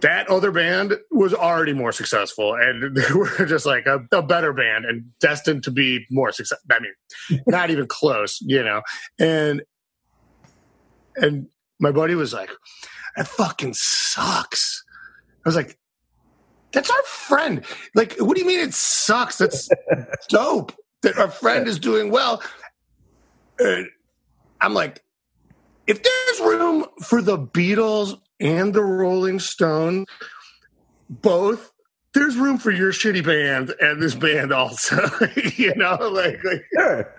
[0.00, 4.52] that other band was already more successful and they were just like a, a, better
[4.52, 6.68] band and destined to be more successful.
[6.70, 8.82] I mean, not even close, you know.
[9.18, 9.62] And
[11.16, 11.48] and
[11.78, 12.50] my buddy was like,
[13.16, 14.84] that fucking sucks.
[15.44, 15.78] I was like,
[16.72, 17.64] that's our friend.
[17.94, 19.38] Like, what do you mean it sucks?
[19.38, 19.68] That's
[20.28, 22.42] dope that our friend is doing well.
[23.58, 23.88] And
[24.60, 25.02] I'm like,
[25.86, 30.06] if there's room for the Beatles and the Rolling Stones,
[31.08, 31.72] both
[32.16, 34.96] there's room for your shitty band and this band also.
[35.56, 37.14] you know, like, like sure.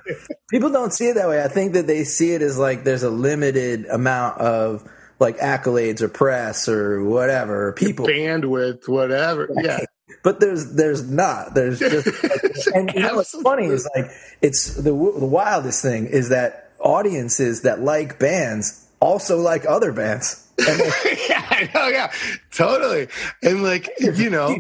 [0.50, 1.42] people don't see it that way.
[1.42, 6.02] I think that they see it as like there's a limited amount of like accolades
[6.02, 9.50] or press or whatever people bandwidth, whatever.
[9.56, 9.80] Yeah.
[10.24, 14.06] but there's there's not there's just and you know what's funny is like
[14.42, 20.48] it's the the wildest thing is that audiences that like bands also like other bands
[20.60, 22.12] and like, yeah, I know, oh, yeah,
[22.52, 23.08] totally.
[23.42, 24.60] And like, you know,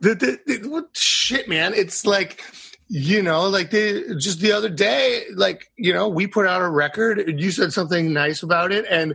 [0.00, 1.74] the, the, the what shit, man.
[1.74, 2.42] It's like,
[2.88, 6.68] you know, like the just the other day, like, you know, we put out a
[6.68, 7.22] record.
[7.40, 9.14] You said something nice about it, and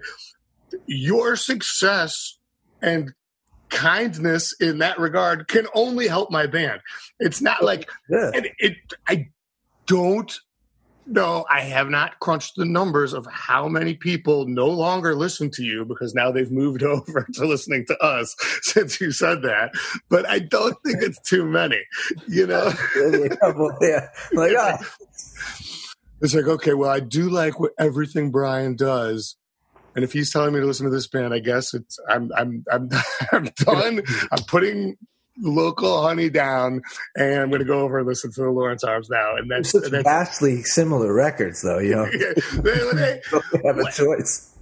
[0.86, 2.38] your success
[2.82, 3.14] and
[3.70, 6.82] kindness in that regard can only help my band.
[7.20, 8.32] It's not like, yeah.
[8.34, 8.78] and it,
[9.08, 9.30] I
[9.86, 10.40] don't
[11.10, 15.64] no, I have not crunched the numbers of how many people no longer listen to
[15.64, 19.72] you because now they've moved over to listening to us since you said that.
[20.10, 21.82] But I don't think it's too many,
[22.28, 22.72] you know?
[23.82, 24.08] yeah.
[24.34, 24.78] Like, ah.
[26.22, 29.36] It's like, okay, well, I do like what everything Brian does.
[29.96, 32.64] And if he's telling me to listen to this band, I guess it's I'm I'm
[32.72, 32.90] I'm
[33.32, 34.04] I'm done.
[34.32, 34.98] I'm putting
[35.42, 36.82] local honey down,
[37.16, 39.36] and I'm going to go over and listen to the Lawrence Arms now.
[39.38, 41.80] And that's, such that's vastly similar records, though.
[41.80, 42.06] You know,
[42.54, 43.22] they, they,
[43.66, 44.56] have a choice.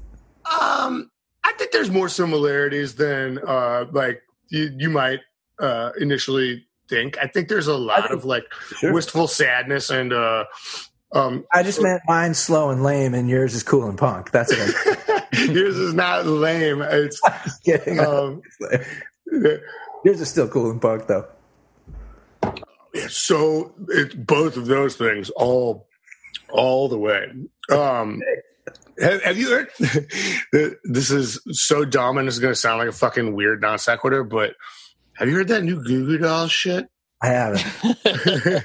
[0.60, 1.10] um,
[1.44, 5.20] I think there's more similarities than uh, like you, you might
[5.60, 7.18] uh, initially think.
[7.22, 8.44] I think there's a lot think- of like
[8.78, 8.94] Sure.
[8.94, 10.46] wistful sadness and uh,
[11.14, 14.32] um, I just meant mine's slow and lame, and yours is cool and punk.
[14.32, 15.00] That's it.
[15.50, 16.82] Yours is not lame.
[16.82, 18.00] It's just kidding.
[18.02, 18.42] um,
[20.08, 21.28] yours is still cool and punk, though.
[23.10, 25.88] so it's both of those things all
[26.50, 27.30] all the way
[27.70, 28.22] um
[29.00, 29.70] have, have you heard
[30.86, 34.24] this is so dumb and it's going to sound like a fucking weird non sequitur
[34.24, 34.56] but
[35.14, 36.88] have you heard that new Goo Goo Dolls shit
[37.20, 37.66] I haven't.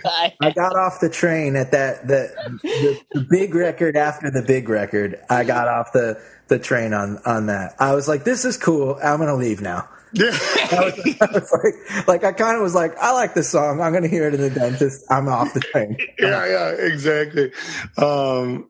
[0.05, 4.43] I, I got off the train at that the, the the big record after the
[4.43, 5.19] big record.
[5.31, 7.75] I got off the the train on on that.
[7.79, 8.99] I was like, "This is cool.
[9.03, 12.75] I'm gonna leave now." Yeah I was, I was like, like I kind of was
[12.75, 13.81] like, "I like this song.
[13.81, 15.05] I'm gonna hear it in the dentist.
[15.11, 17.53] I'm off the train." yeah yeah exactly
[17.99, 18.69] um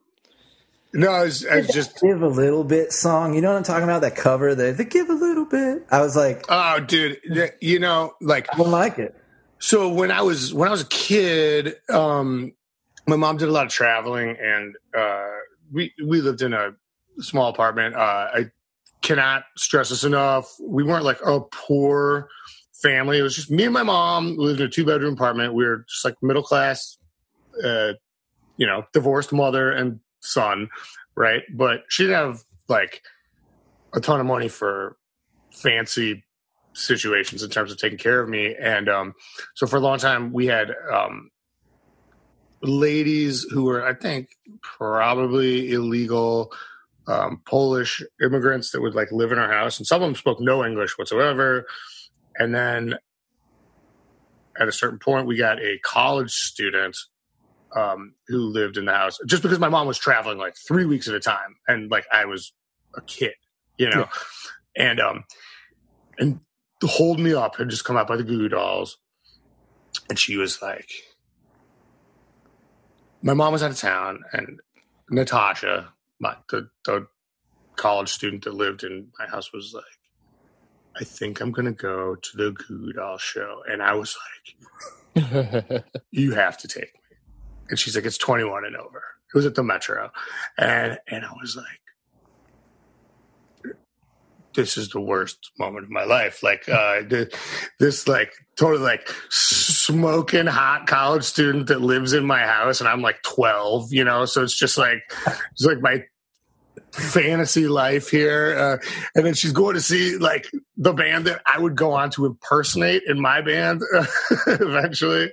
[0.94, 3.34] no I it's just give a little bit song.
[3.34, 4.02] You know what I'm talking about?
[4.02, 5.86] That cover, the, the give a little bit.
[5.90, 7.18] I was like, oh dude
[7.60, 9.16] you know like I don't like it.
[9.62, 12.52] So when I was when I was a kid, um,
[13.06, 15.30] my mom did a lot of traveling, and uh,
[15.70, 16.74] we we lived in a
[17.20, 17.94] small apartment.
[17.94, 17.98] Uh,
[18.34, 18.50] I
[19.02, 20.46] cannot stress this enough.
[20.60, 22.28] We weren't like a poor
[22.82, 23.18] family.
[23.18, 24.36] It was just me and my mom.
[24.36, 25.54] Lived in a two bedroom apartment.
[25.54, 26.98] We were just like middle class,
[27.64, 27.92] uh,
[28.56, 30.68] you know, divorced mother and son,
[31.14, 31.42] right?
[31.54, 33.02] But she didn't have like
[33.94, 34.96] a ton of money for
[35.52, 36.24] fancy
[36.74, 39.12] situations in terms of taking care of me and um
[39.54, 41.30] so for a long time we had um
[42.62, 44.30] ladies who were i think
[44.62, 46.50] probably illegal
[47.08, 50.40] um polish immigrants that would like live in our house and some of them spoke
[50.40, 51.66] no english whatsoever.
[52.36, 52.94] And then
[54.58, 56.96] at a certain point we got a college student
[57.74, 61.08] um who lived in the house just because my mom was traveling like three weeks
[61.08, 62.52] at a time and like i was
[62.96, 63.32] a kid
[63.78, 64.06] you know?
[64.76, 65.24] And um
[66.18, 66.40] and
[66.84, 68.98] hold me up had just come out by the Goo Goo Dolls,
[70.08, 70.88] and she was like,
[73.22, 74.60] my mom was out of town, and
[75.10, 77.06] Natasha, my the, the
[77.76, 79.84] college student that lived in my house, was like,
[80.98, 84.16] I think I'm gonna go to the Goo show, and I was
[85.16, 87.16] like, you have to take me,
[87.68, 89.02] and she's like, it's 21 and over.
[89.28, 90.10] It was at the Metro,
[90.56, 91.81] and and I was like
[94.54, 96.42] this is the worst moment of my life.
[96.42, 97.02] Like, uh,
[97.78, 103.02] this like totally like smoking hot college student that lives in my house and I'm
[103.02, 104.24] like 12, you know?
[104.24, 104.98] So it's just like,
[105.52, 106.04] it's like my
[106.92, 108.56] fantasy life here.
[108.56, 112.10] Uh, and then she's going to see like the band that I would go on
[112.10, 113.82] to impersonate in my band
[114.46, 115.32] eventually.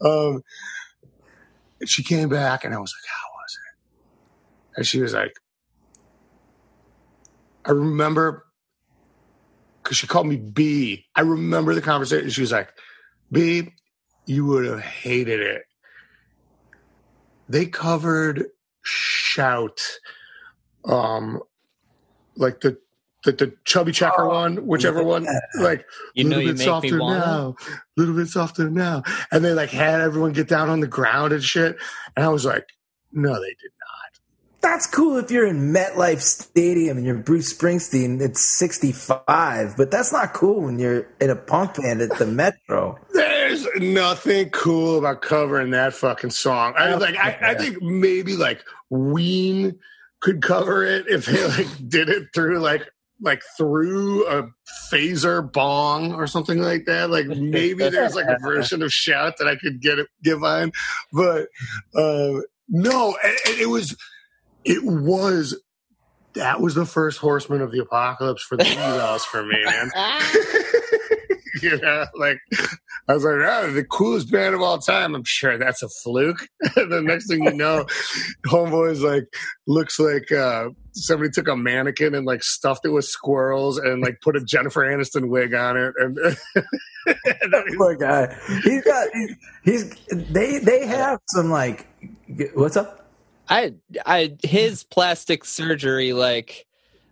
[0.00, 0.42] Um,
[1.80, 4.76] and she came back and I was like, how was it?
[4.76, 5.34] And she was like,
[7.64, 8.46] I remember
[9.82, 11.06] because she called me B.
[11.14, 12.30] I remember the conversation.
[12.30, 12.70] She was like,
[13.30, 13.72] B,
[14.26, 15.62] you would have hated it.
[17.48, 18.46] They covered
[18.84, 19.80] Shout,
[20.84, 21.40] um,
[22.36, 22.78] like the
[23.24, 25.26] the, the chubby checker one, whichever one,
[25.60, 27.18] like You know little you bit softer me want.
[27.18, 27.56] now,
[27.96, 31.42] little bit softer now, and they like had everyone get down on the ground and
[31.42, 31.76] shit.
[32.16, 32.66] And I was like,
[33.12, 33.72] no, they did
[34.62, 38.20] That's cool if you're in MetLife Stadium and you're Bruce Springsteen.
[38.20, 42.96] It's 65, but that's not cool when you're in a punk band at the Metro.
[43.12, 46.74] There's nothing cool about covering that fucking song.
[46.78, 47.16] I like.
[47.16, 49.80] I, I think maybe like Ween
[50.20, 52.88] could cover it if they like did it through like
[53.20, 54.48] like through a
[54.92, 57.10] phaser bong or something like that.
[57.10, 60.70] Like maybe there's like a version of shout that I could get it give on,
[61.12, 61.48] but
[61.96, 63.96] uh, no, it, it was
[64.64, 65.60] it was
[66.34, 69.90] that was the first horseman of the apocalypse for the Eagles for me, man.
[71.62, 72.38] you know, like
[73.08, 75.14] I was like, oh, the coolest band of all time.
[75.14, 76.46] I'm sure that's a fluke.
[76.74, 77.86] the next thing you know,
[78.46, 79.24] homeboy's like
[79.66, 84.20] looks like uh, somebody took a mannequin and like stuffed it with squirrels and like
[84.22, 85.94] put a Jennifer Aniston wig on it.
[85.98, 91.86] And, and poor guy, he's got he's, he's they they have some like
[92.54, 93.01] what's up.
[93.52, 93.74] I,
[94.06, 96.66] I, his plastic surgery like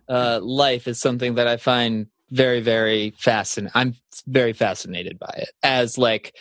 [0.09, 3.71] uh, life is something that I find very, very fascinating.
[3.75, 6.35] I'm very fascinated by it as like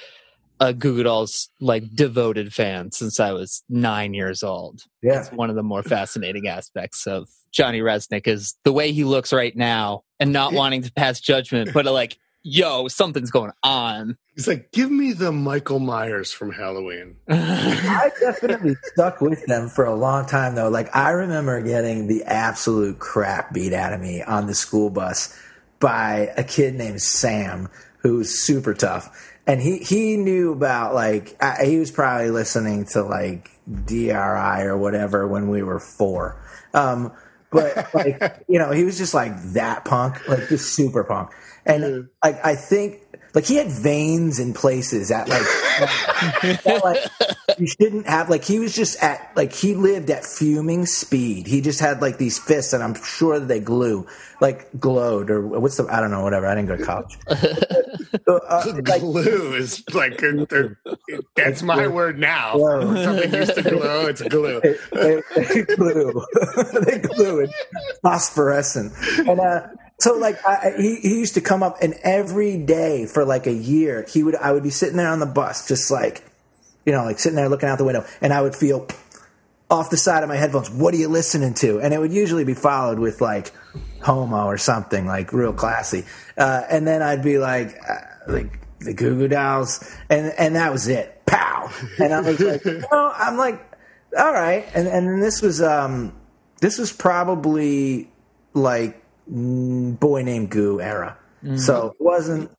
[0.58, 4.84] a Goo Goo Dolls like devoted fan since I was nine years old.
[5.02, 9.04] Yeah, it's one of the more fascinating aspects of Johnny Rzeznik is the way he
[9.04, 14.16] looks right now and not wanting to pass judgment, but like yo, something's going on.
[14.34, 17.16] He's like, give me the Michael Myers from Halloween.
[17.28, 20.68] I definitely stuck with them for a long time, though.
[20.68, 25.38] Like, I remember getting the absolute crap beat out of me on the school bus
[25.78, 29.26] by a kid named Sam, who was super tough.
[29.46, 33.50] And he, he knew about, like, I, he was probably listening to, like,
[33.84, 36.40] DRI or whatever when we were four.
[36.72, 37.12] Um,
[37.50, 41.30] but, like, you know, he was just like that punk, like, just super punk.
[41.66, 42.00] And yeah.
[42.24, 43.02] like I think
[43.34, 45.42] like he had veins in places at like,
[46.64, 50.86] that, like you shouldn't have like he was just at like he lived at fuming
[50.86, 51.46] speed.
[51.46, 54.06] He just had like these fists and I'm sure that they glue
[54.40, 56.46] like glowed or what's the I don't know whatever.
[56.46, 57.18] I didn't go to college.
[58.26, 62.58] so, uh, like, glue is like a, a, that's my word now.
[62.58, 64.06] Something used to glow.
[64.06, 64.60] It's glue.
[64.60, 66.24] they, they glue.
[66.82, 67.50] they glue it
[68.02, 69.66] phosphorescent and uh
[70.00, 73.52] so like I, he, he used to come up and every day for like a
[73.52, 76.24] year he would I would be sitting there on the bus just like
[76.84, 78.86] you know like sitting there looking out the window and I would feel
[79.70, 80.68] off the side of my headphones.
[80.68, 81.80] What are you listening to?
[81.80, 83.52] And it would usually be followed with like
[84.02, 86.04] homo or something like real classy.
[86.36, 90.72] Uh, and then I'd be like uh, like the Goo Goo Dolls and and that
[90.72, 91.24] was it.
[91.26, 91.70] Pow!
[91.98, 93.64] And I was like I'm like
[94.18, 94.66] all right.
[94.74, 96.16] And and this was um
[96.60, 98.10] this was probably
[98.52, 98.99] like
[99.30, 101.16] boy named Goo era.
[101.42, 101.56] Mm-hmm.
[101.56, 102.50] So it wasn't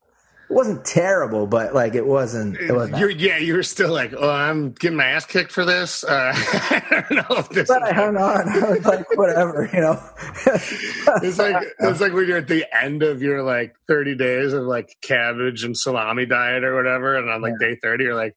[0.52, 2.58] it wasn't terrible, but like it wasn't.
[2.58, 5.64] It wasn't You're, yeah, you were still like, oh, I'm getting my ass kicked for
[5.64, 6.04] this.
[6.04, 7.68] Uh, I don't know if this.
[7.68, 8.48] But I hung on.
[8.48, 9.98] I was like, whatever, you know.
[11.22, 14.64] it's like it's like when you're at the end of your like 30 days of
[14.64, 17.68] like cabbage and salami diet or whatever, and on like yeah.
[17.68, 18.36] day 30, you're like.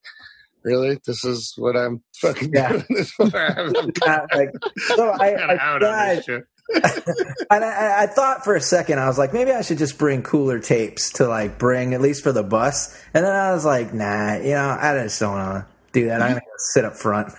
[0.64, 2.70] Really, this is what I'm fucking yeah.
[2.70, 3.26] doing this for.
[3.36, 3.72] I'm,
[4.04, 4.50] I'm like,
[4.96, 6.24] so I, I tried,
[6.74, 10.24] and I, I, thought for a second, I was like, maybe I should just bring
[10.24, 13.00] cooler tapes to like bring at least for the bus.
[13.14, 16.22] And then I was like, nah, you know, I just don't want to do that.
[16.22, 17.34] I'm gonna sit up front.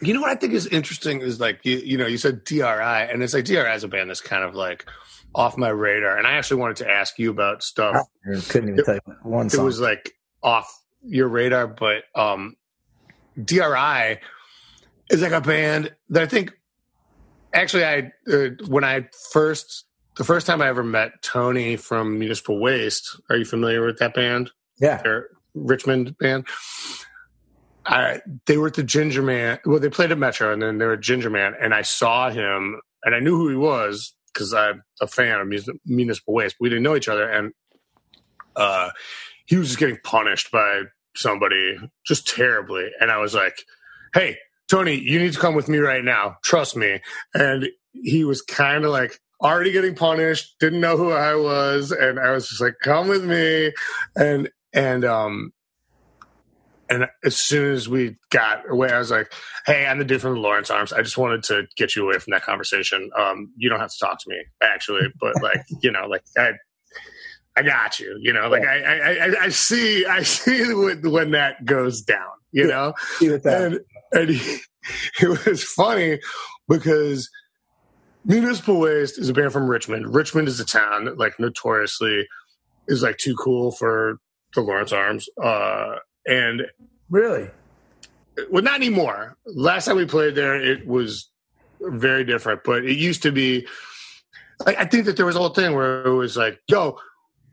[0.00, 2.62] You know what I think is interesting is like you, you know you said DRI,
[2.62, 4.86] and it's like DRI is a band that's kind of like
[5.34, 6.16] off my radar.
[6.16, 8.06] And I actually wanted to ask you about stuff.
[8.26, 9.50] I couldn't even it, tell you one.
[9.50, 9.60] Song.
[9.60, 12.56] It was like off your radar, but um,
[13.42, 14.18] DRI
[15.10, 16.55] is like a band that I think
[17.52, 19.84] actually, I uh, when I first
[20.16, 23.20] the first time I ever met Tony from Municipal Waste.
[23.30, 24.50] Are you familiar with that band?
[24.78, 26.46] Yeah, Their Richmond band.
[27.86, 29.58] I, they were at the Ginger Man.
[29.64, 32.30] Well, they played at Metro, and then they were at Ginger Man, and I saw
[32.30, 36.56] him, and I knew who he was because I'm a fan of Municipal Waste.
[36.58, 37.52] We didn't know each other, and
[38.56, 38.90] uh,
[39.46, 40.82] he was just getting punished by
[41.14, 43.54] somebody just terribly, and I was like,
[44.14, 44.36] "Hey,
[44.70, 46.36] Tony, you need to come with me right now.
[46.42, 47.00] Trust me.
[47.34, 51.92] And he was kind of like already getting punished, didn't know who I was.
[51.92, 53.72] And I was just like, come with me.
[54.16, 55.52] And, and, um,
[56.88, 59.32] and as soon as we got away, I was like,
[59.66, 60.92] "Hey, I'm the dude from Lawrence Arms.
[60.92, 63.10] I just wanted to get you away from that conversation.
[63.18, 66.52] Um, you don't have to talk to me, actually, but like, you know, like I,
[67.56, 68.16] I got you.
[68.20, 72.30] You know, like I, I, I, I see, I see when, when that goes down.
[72.52, 73.80] You know, and
[74.16, 74.58] and he,
[75.20, 76.20] it was funny
[76.68, 77.28] because
[78.24, 80.14] Municipal Waste is a band from Richmond.
[80.14, 82.26] Richmond is a town that, like, notoriously
[82.88, 84.18] is like too cool for
[84.54, 85.28] the Lawrence Arms.
[85.42, 85.96] Uh,
[86.26, 86.62] and
[87.10, 87.48] really,
[88.50, 89.36] well, not anymore.
[89.46, 91.30] Last time we played there, it was
[91.80, 92.62] very different.
[92.64, 93.66] But it used to be.
[94.64, 96.98] Like, I think that there was a whole thing where it was like, "Yo,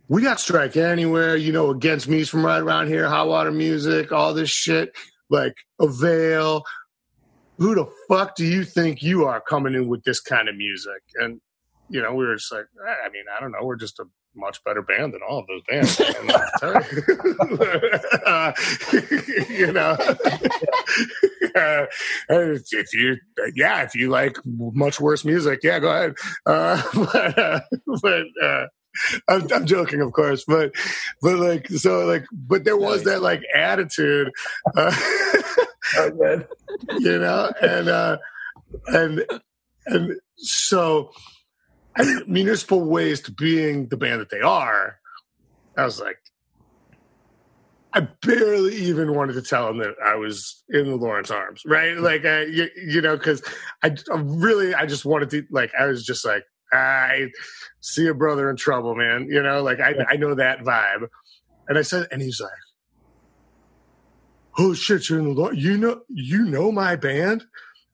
[0.07, 4.11] we got strike anywhere, you know, against me's from right around here, hot water music,
[4.11, 4.93] all this shit."
[5.34, 6.63] Like Avail,
[7.57, 11.01] who the fuck do you think you are coming in with this kind of music?
[11.15, 11.41] And
[11.89, 12.65] you know, we were just like,
[13.05, 14.05] I mean, I don't know, we're just a
[14.36, 15.99] much better band than all of those bands.
[18.25, 18.51] uh,
[19.49, 19.91] you know,
[21.55, 21.86] uh,
[22.29, 23.17] if you,
[23.55, 26.15] yeah, if you like much worse music, yeah, go ahead.
[26.45, 26.81] Uh,
[27.13, 27.59] but, uh,
[28.01, 28.65] but uh,
[29.27, 30.73] I'm, I'm, joking, of course, but
[31.21, 34.31] but like so, like, but there was that like attitude,
[34.75, 34.95] uh,
[35.97, 36.43] oh,
[36.99, 38.17] you know, and uh,
[38.87, 39.25] and
[39.85, 41.11] and so
[42.27, 44.99] Municipal Waste being the band that they are,
[45.77, 46.17] I was like,
[47.93, 51.95] I barely even wanted to tell him that I was in the Lawrence Arms, right?
[51.95, 53.43] Like, I, you, you know, because
[53.83, 56.43] I, I, really, I just wanted to, like, I was just like,
[56.74, 57.30] I
[57.82, 59.28] see a brother in trouble, man.
[59.30, 61.07] You know, like, I, I know that vibe.
[61.67, 62.51] And I said, and he's like,
[64.57, 67.43] oh shit, you're in the Lawrence, you know, you know my band?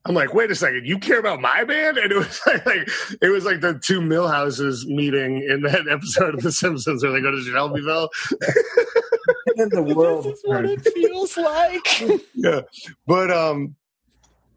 [0.06, 1.98] I'm like, wait a second, you care about my band?
[1.98, 2.88] And it was like, like
[3.20, 7.20] it was like the two Milhouses meeting in that episode of The Simpsons where they
[7.20, 8.08] go to Shelbyville.
[9.56, 12.22] in the world, this is what it feels like.
[12.34, 12.62] yeah,
[13.06, 13.76] but um,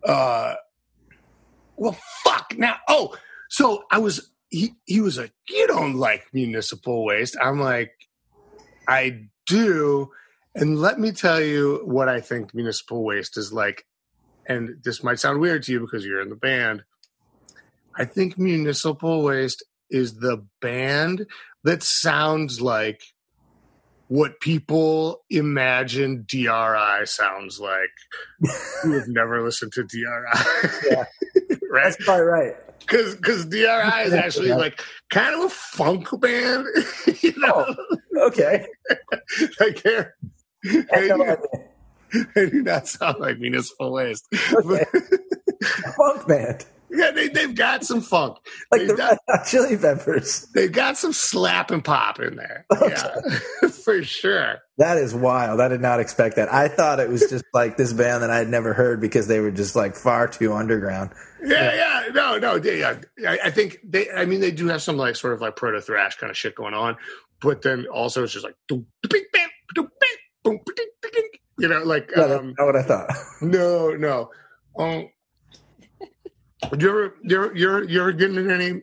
[0.05, 0.55] uh,
[1.75, 2.77] well, fuck now.
[2.87, 3.15] Oh,
[3.53, 7.37] so I was he he was like, you don't like municipal waste.
[7.39, 7.91] I'm like,
[8.87, 10.09] I do.
[10.55, 13.85] And let me tell you what I think municipal waste is like
[14.47, 16.83] and this might sound weird to you because you're in the band.
[17.95, 21.27] I think Municipal Waste is the band
[21.63, 23.03] that sounds like
[24.07, 27.91] what people imagine DRI sounds like
[28.81, 30.01] who have never listened to DRI.
[30.89, 31.05] Yeah.
[31.71, 31.83] right?
[31.83, 32.55] That's probably right.
[32.85, 34.55] Because because DRI is actually yeah.
[34.55, 36.67] like kind of a funk band.
[37.21, 37.65] you know?
[37.67, 38.67] Oh, okay.
[39.59, 40.15] like here.
[40.63, 44.27] they do not sound like municipal waste.
[44.53, 44.85] Okay.
[45.97, 46.65] funk band.
[46.93, 48.37] Yeah, they, they've got some funk.
[48.71, 49.17] Like they've the got,
[49.47, 50.47] Chili Peppers.
[50.53, 52.65] They've got some slap and pop in there.
[52.71, 52.95] Okay.
[52.95, 54.59] Yeah, for sure.
[54.77, 55.59] That is wild.
[55.59, 56.53] I did not expect that.
[56.53, 59.39] I thought it was just like this band that I had never heard because they
[59.39, 61.11] were just like far too underground.
[61.43, 62.99] Yeah, yeah, no, no, they, yeah.
[63.27, 64.09] I, I think they.
[64.11, 66.55] I mean, they do have some like sort of like proto thrash kind of shit
[66.55, 66.95] going on,
[67.41, 68.55] but then also it's just like
[71.57, 73.11] you know, like no, um, not what I thought.
[73.41, 74.29] No, no.
[74.77, 75.09] Um,
[76.77, 78.81] you ever, you ever, you're you're getting in any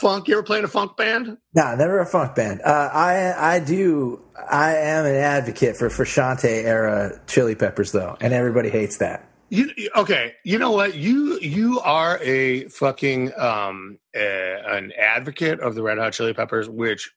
[0.00, 0.28] funk?
[0.28, 1.36] You ever playing a funk band?
[1.54, 2.62] No, never a funk band.
[2.62, 4.22] Uh, I, I do.
[4.50, 9.28] I am an advocate for Frusciante era Chili Peppers, though, and everybody hates that.
[9.50, 10.32] You okay?
[10.44, 10.94] You know what?
[10.94, 17.12] You you are a fucking um an advocate of the Red Hot Chili Peppers, which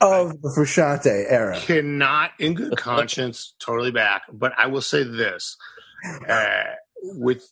[0.00, 1.58] of the Frusciante era.
[1.58, 4.22] Cannot, in good conscience, totally back.
[4.32, 5.56] But I will say this:
[6.28, 6.62] uh,
[7.02, 7.50] with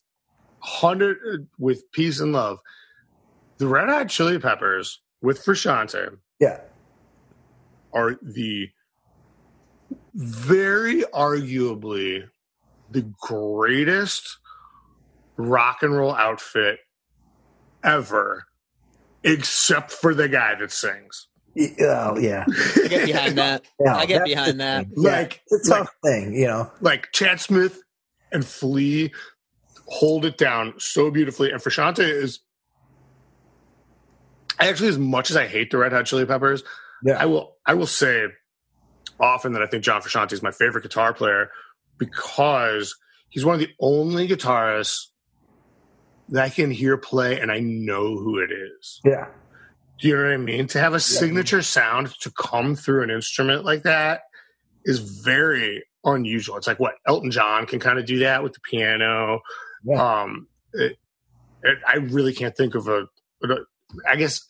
[0.65, 2.59] hundred, uh, with peace and love,
[3.59, 6.61] the Red Hot Chili Peppers with Frusciante, yeah,
[7.93, 8.71] are the
[10.15, 12.25] very arguably
[12.91, 14.39] the greatest
[15.37, 16.79] rock and roll outfit
[17.83, 18.45] ever,
[19.23, 21.29] except for the guy that sings.
[21.81, 23.65] Oh yeah, I get behind that.
[23.81, 24.87] Yeah, I get behind that.
[24.97, 26.73] Like it's a tough like, thing, you know.
[26.81, 27.81] Like Chad Smith
[28.33, 29.13] and Flea
[29.87, 32.41] hold it down so beautifully, and Frusciante is
[34.59, 36.63] actually as much as I hate the Red Hot Chili Peppers,
[37.05, 37.15] yeah.
[37.21, 38.27] I will I will say
[39.21, 41.51] often that I think John Frusciante is my favorite guitar player
[41.99, 42.97] because
[43.29, 45.07] he's one of the only guitarists
[46.31, 49.01] that I can hear play and I know who it is.
[49.05, 49.27] Yeah.
[50.01, 50.67] Do you know what I mean?
[50.69, 54.23] To have a signature sound to come through an instrument like that
[54.85, 56.57] is very unusual.
[56.57, 59.41] It's like what Elton John can kind of do that with the piano.
[59.85, 60.23] Yeah.
[60.23, 60.99] Um, it,
[61.63, 63.07] it, I really can't think of a,
[63.43, 63.57] a.
[64.09, 64.47] I guess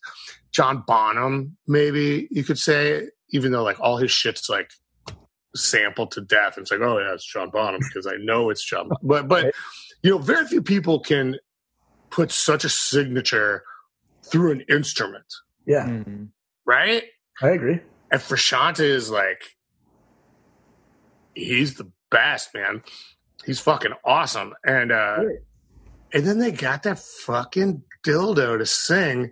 [0.52, 4.70] John Bonham, maybe you could say, even though like all his shit's like
[5.56, 6.56] sampled to death.
[6.56, 8.90] And it's like, oh yeah, it's John Bonham because I know it's John.
[9.02, 9.54] But but
[10.02, 11.36] you know, very few people can
[12.10, 13.64] put such a signature
[14.22, 15.26] through an instrument.
[15.66, 15.86] Yeah.
[15.86, 16.24] Mm-hmm.
[16.64, 17.04] Right?
[17.42, 17.80] I agree.
[18.10, 19.42] And Frusciante is like,
[21.34, 22.82] he's the best, man.
[23.46, 24.54] He's fucking awesome.
[24.64, 25.24] And uh
[26.12, 29.30] and then they got that fucking dildo to sing.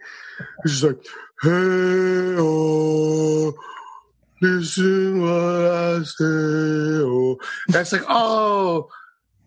[0.64, 1.04] He's just like,
[1.42, 3.54] hey oh
[4.42, 6.24] listen what I say.
[6.24, 7.38] Oh.
[7.68, 8.88] That's like, oh,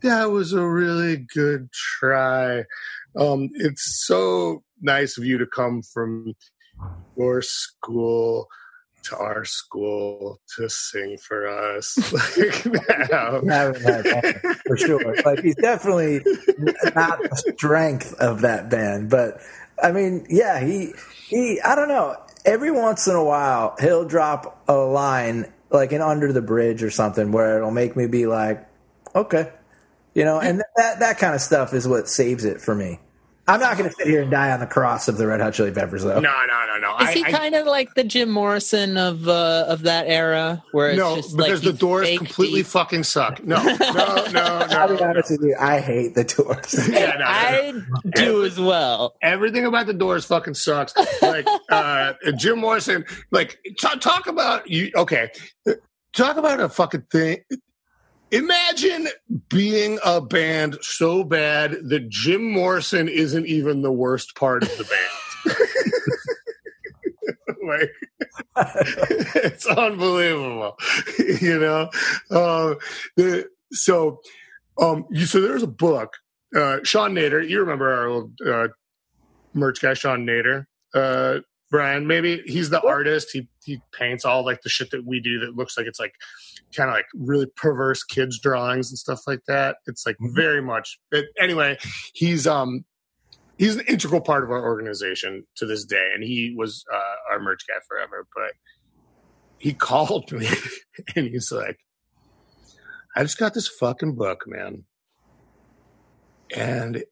[0.01, 2.63] that was a really good try.
[3.15, 6.33] Um, it's so nice of you to come from
[7.17, 8.47] your school
[9.05, 11.97] to our school to sing for us.
[12.37, 12.65] like,
[13.43, 13.71] now.
[14.65, 15.15] For sure.
[15.23, 16.21] Like he's definitely
[16.95, 19.39] not the strength of that band, but
[19.81, 20.93] I mean, yeah, he
[21.27, 21.59] he.
[21.61, 22.17] I don't know.
[22.45, 26.91] Every once in a while, he'll drop a line like an under the bridge or
[26.91, 28.65] something where it'll make me be like,
[29.15, 29.51] okay,
[30.13, 32.99] you know, and that that kind of stuff is what saves it for me.
[33.47, 35.53] I'm not going to sit here and die on the cross of the Red Hot
[35.53, 36.19] Chili Peppers, though.
[36.19, 36.97] No, no, no, no.
[37.05, 40.63] Is he I- I- kind of like the Jim Morrison of uh, of that era,
[40.71, 43.43] where it's no, just because like the doors completely deep- fucking suck.
[43.45, 44.39] No, no, no, no.
[44.41, 45.03] I'll be no.
[45.09, 46.89] honest with you, I hate the Doors.
[46.89, 47.85] Yeah, no, no, no.
[48.05, 49.15] I do as well.
[49.21, 50.93] Everything about the doors fucking sucks.
[51.21, 54.91] Like uh, Jim Morrison, like talk, talk about you.
[54.95, 55.29] Okay,
[56.13, 57.37] talk about a fucking thing.
[58.35, 59.07] Imagine
[59.49, 64.83] being a band so bad that Jim Morrison isn't even the worst part of the
[64.83, 65.57] band.
[67.65, 67.91] like
[69.35, 70.77] it's unbelievable,
[71.41, 71.89] you know.
[72.29, 72.75] Uh,
[73.15, 74.21] the, so,
[74.81, 76.13] um, you, so there's a book.
[76.55, 78.67] Uh, Sean Nader, you remember our old uh,
[79.53, 81.39] merch guy, Sean Nader, uh,
[81.75, 82.07] Brian.
[82.07, 83.31] Maybe he's the artist.
[83.33, 86.13] He he paints all like the shit that we do that looks like it's like
[86.73, 89.75] kind of like really perverse kids drawings and stuff like that.
[89.85, 90.97] It's like very much.
[91.11, 91.77] But anyway,
[92.13, 92.85] he's um
[93.57, 97.41] he's an integral part of our organization to this day, and he was uh, our
[97.41, 98.25] merch guy forever.
[98.33, 98.53] But
[99.59, 100.47] he called me
[101.17, 101.79] and he's like,
[103.17, 104.85] "I just got this fucking book, man."
[106.55, 107.03] And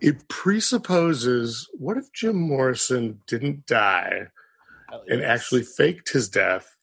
[0.00, 4.28] it presupposes what if Jim Morrison didn't die
[5.08, 6.76] and actually faked his death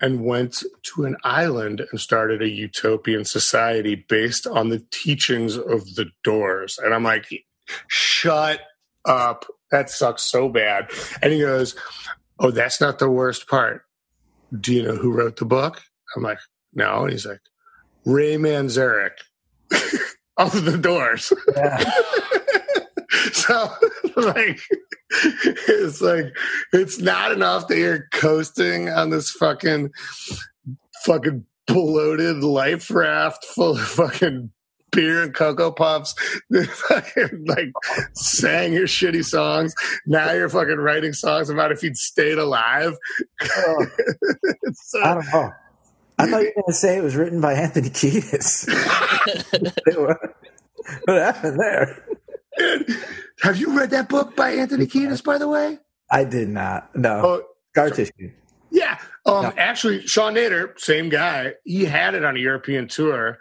[0.00, 5.94] and went to an island and started a utopian society based on the teachings of
[5.96, 6.78] the doors.
[6.82, 7.26] And I'm like,
[7.88, 8.60] shut
[9.04, 9.44] up.
[9.70, 10.90] That sucks so bad.
[11.20, 11.74] And he goes,
[12.38, 13.82] Oh, that's not the worst part.
[14.58, 15.82] Do you know who wrote the book?
[16.16, 16.38] I'm like,
[16.72, 17.02] No.
[17.02, 17.40] And he's like,
[18.04, 19.18] Ray Manzarek
[20.36, 21.32] of the doors.
[21.56, 21.92] Yeah.
[23.32, 23.70] so
[24.16, 24.60] like
[25.68, 26.36] it's like
[26.72, 29.90] it's not enough that you're coasting on this fucking
[31.04, 34.50] fucking bloated life raft full of fucking
[34.90, 36.14] beer and cocoa puffs
[36.88, 37.70] fucking like
[38.14, 39.74] sang your shitty songs
[40.06, 42.94] now you're fucking writing songs about if you'd stayed alive
[43.42, 43.86] Oh,
[44.62, 45.52] It's I don't know.
[46.18, 48.66] I thought you were going to say it was written by Anthony Kiedis.
[51.04, 52.04] what happened there?
[53.42, 55.78] Have you read that book by anthony kiedis by the way
[56.10, 56.94] I did not.
[56.96, 57.20] No.
[57.24, 57.42] oh
[57.72, 58.32] Scar tissue.
[58.70, 58.98] Yeah.
[59.26, 59.52] Um, No.
[59.56, 63.38] Actually, Sean Nader, same guy, he had it on a European tour.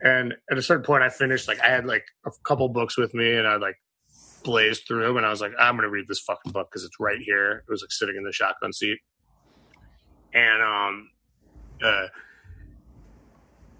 [0.00, 3.14] And at a certain point, I finished, like, I had like a couple books with
[3.14, 3.76] me and I like
[4.44, 5.16] blazed through them.
[5.16, 7.64] And I was like, I'm going to read this fucking book because it's right here.
[7.68, 8.98] It was like sitting in the shotgun seat.
[10.32, 11.10] And um,
[11.82, 12.06] uh,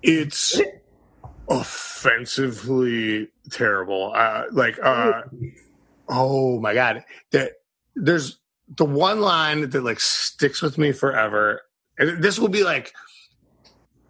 [0.03, 0.61] it's
[1.49, 4.13] offensively terrible.
[4.15, 5.23] Uh, like, uh,
[6.09, 7.05] oh my god.
[7.33, 7.53] That
[7.95, 8.39] there's
[8.77, 11.63] the one line that like sticks with me forever.
[11.99, 12.93] And this will be like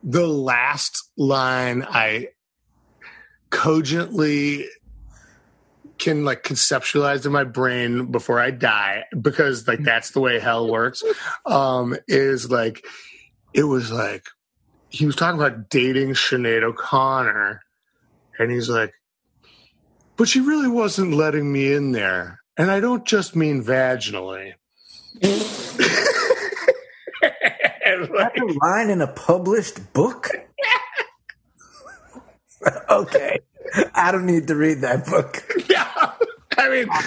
[0.02, 2.28] the last line i
[3.50, 4.66] cogently
[5.98, 10.68] can like conceptualize in my brain before i die because like that's the way hell
[10.70, 11.02] works
[11.46, 12.84] um is like
[13.52, 14.26] it was like
[14.90, 17.62] he was talking about dating Sinead O'Connor
[18.38, 18.94] and he's like
[20.18, 22.40] but she really wasn't letting me in there.
[22.58, 24.54] And I don't just mean vaginally.
[25.22, 25.32] And,
[28.12, 30.28] like, That's a line in a published book?
[32.90, 33.38] okay.
[33.94, 35.44] I don't need to read that book.
[35.70, 36.12] yeah,
[36.56, 37.04] I mean, I,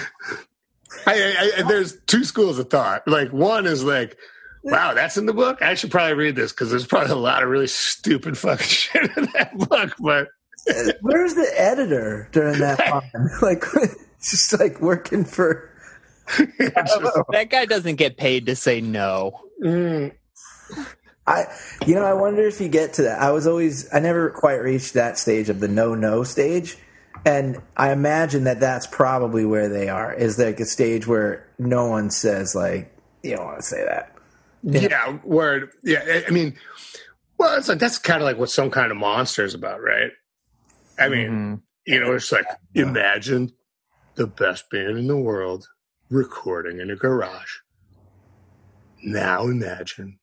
[1.06, 3.06] I, I, there's two schools of thought.
[3.06, 4.16] Like, one is like,
[4.64, 5.62] wow, that's in the book.
[5.62, 9.16] I should probably read this because there's probably a lot of really stupid fucking shit
[9.16, 9.94] in that book.
[9.98, 10.28] But
[11.00, 12.78] Where's the editor during that
[13.12, 13.28] time?
[13.42, 13.64] Like,
[14.20, 15.68] just like working for.
[16.38, 19.40] That guy doesn't get paid to say no.
[19.62, 20.12] mm,
[21.26, 21.44] I,
[21.86, 23.20] you know, I wonder if you get to that.
[23.20, 26.76] I was always, I never quite reached that stage of the no no stage,
[27.24, 30.12] and I imagine that that's probably where they are.
[30.12, 32.92] Is like a stage where no one says like,
[33.22, 34.11] you don't want to say that.
[34.62, 35.18] Yeah.
[35.24, 35.70] word.
[35.82, 36.56] Yeah, I- mean,
[37.38, 40.10] well, it's like that's kind of like what some kind of monster is about, right?
[40.98, 41.60] I mean, Mhm.
[41.86, 43.52] you know, it's like imagine
[44.14, 45.66] the best band in the world
[46.10, 47.56] recording in a garage.
[49.02, 50.18] Now imagine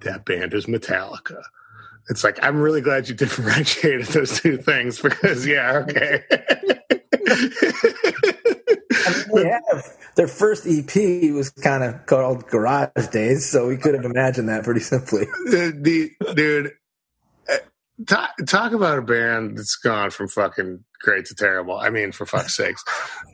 [0.00, 1.42] that band is Metallica.
[2.08, 6.22] It's like I'm really glad you differentiated those two things because yeah, okay.
[9.34, 9.96] They have.
[10.16, 14.64] Their first EP was kind of called Garage Days, so we could have imagined that
[14.64, 15.24] pretty simply.
[15.46, 16.72] the, dude
[17.48, 17.56] uh,
[18.06, 21.78] talk, talk about a band that's gone from fucking great to terrible.
[21.78, 22.84] I mean for fuck's sakes.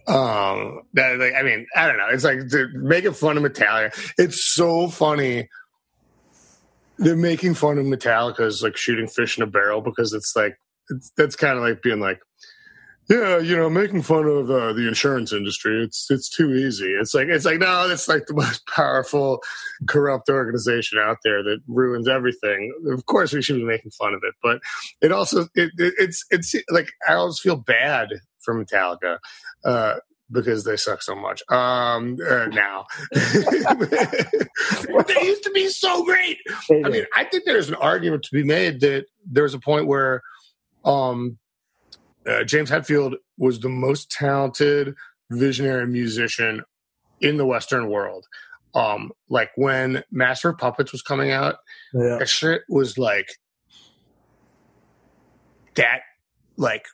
[0.07, 2.09] Um that like i mean i don't know.
[2.11, 2.39] It's like
[2.75, 4.15] making fun of metallica.
[4.19, 5.49] It's so funny.
[6.99, 10.57] They're making fun of metallica as like shooting fish in a barrel because it's like
[10.89, 12.21] it's, that's kind of like being like
[13.09, 16.91] yeah, you know, making fun of uh, the insurance industry, it's it's too easy.
[17.01, 19.43] It's like it's like no, that's like the most powerful,
[19.87, 22.73] corrupt organization out there that ruins everything.
[22.89, 24.61] Of course, we should be making fun of it, but
[25.01, 28.09] it also it, it, it's it's like I always feel bad
[28.41, 29.19] for Metallica.
[29.65, 29.97] Uh,
[30.33, 32.85] because they suck so much um uh, now
[33.15, 36.37] but they used to be so great
[36.85, 40.23] i mean i think there's an argument to be made that there's a point where
[40.85, 41.39] um
[42.27, 44.95] uh, James Hetfield was the most talented
[45.31, 46.63] visionary musician
[47.21, 48.27] in the Western world.
[48.75, 51.57] Um, like when Master of Puppets was coming out,
[51.95, 52.19] Yeah.
[52.19, 53.29] that shit was like
[55.75, 56.01] that,
[56.57, 56.87] like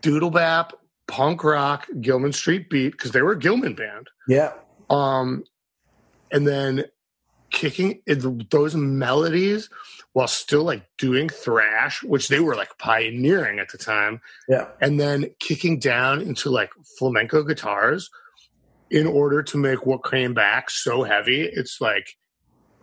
[0.00, 0.72] doodle bap,
[1.06, 4.06] punk rock, Gilman Street beat because they were a Gilman band.
[4.28, 4.52] Yeah.
[4.88, 5.44] Um,
[6.30, 6.84] and then
[7.50, 9.68] kicking in those melodies
[10.12, 14.68] while still like doing thrash, which they were like pioneering at the time, Yeah.
[14.80, 18.10] and then kicking down into like flamenco guitars
[18.90, 21.42] in order to make what came back so heavy.
[21.42, 22.16] It's like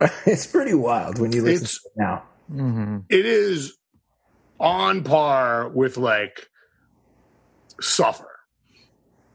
[0.26, 2.22] it's pretty wild when you listen It's- to it now.
[2.50, 2.96] Mm-hmm.
[3.10, 3.76] it is
[4.58, 6.48] on par with like
[7.80, 8.37] suffer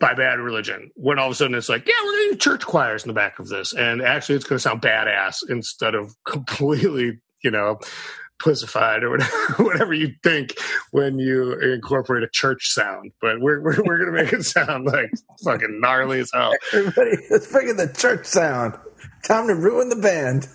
[0.04, 2.66] by bad religion when all of a sudden it's like yeah we're gonna do church
[2.66, 7.20] choirs in the back of this and actually it's gonna sound badass instead of completely
[7.44, 7.80] you know
[8.40, 9.32] pussified or whatever,
[9.64, 10.56] whatever you think
[10.92, 15.10] when you incorporate a church sound but we're, we're, we're gonna make it sound like
[15.44, 18.76] fucking gnarly as hell Everybody, let's bring in the church sound.
[19.24, 20.48] Time to ruin the band.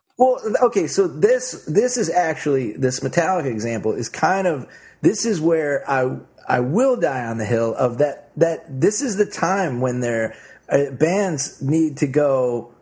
[0.18, 4.66] well, okay, so this this is actually this Metallica example is kind of
[5.00, 6.18] this is where I
[6.48, 10.34] I will die on the hill of that that this is the time when their
[10.68, 12.72] uh, bands need to go.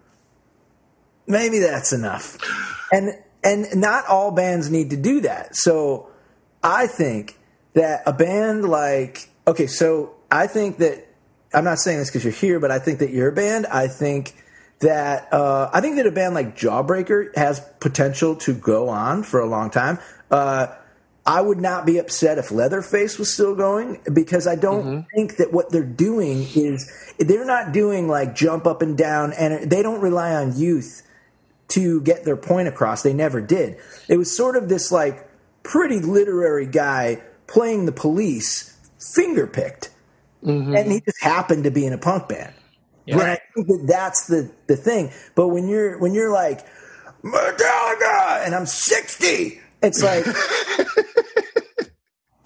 [1.26, 2.38] Maybe that's enough,
[2.92, 5.56] and and not all bands need to do that.
[5.56, 6.08] So
[6.62, 7.36] I think
[7.74, 11.06] that a band like okay, so I think that
[11.52, 13.66] I'm not saying this because you're here, but I think that you're a band.
[13.66, 14.34] I think
[14.78, 19.40] that uh, I think that a band like Jawbreaker has potential to go on for
[19.40, 19.98] a long time.
[20.30, 20.68] Uh,
[21.26, 25.00] I would not be upset if Leatherface was still going because I don't mm-hmm.
[25.14, 29.68] think that what they're doing is they're not doing like jump up and down and
[29.68, 31.02] they don't rely on youth
[31.68, 33.02] to get their point across.
[33.02, 33.76] They never did.
[34.08, 35.28] It was sort of this like
[35.64, 39.90] pretty literary guy playing the police, finger picked,
[40.44, 40.76] mm-hmm.
[40.76, 42.54] and he just happened to be in a punk band.
[43.08, 45.12] And I think that that's the the thing.
[45.34, 46.66] But when you're when you're like
[47.22, 50.26] Metallica and I'm 60, it's like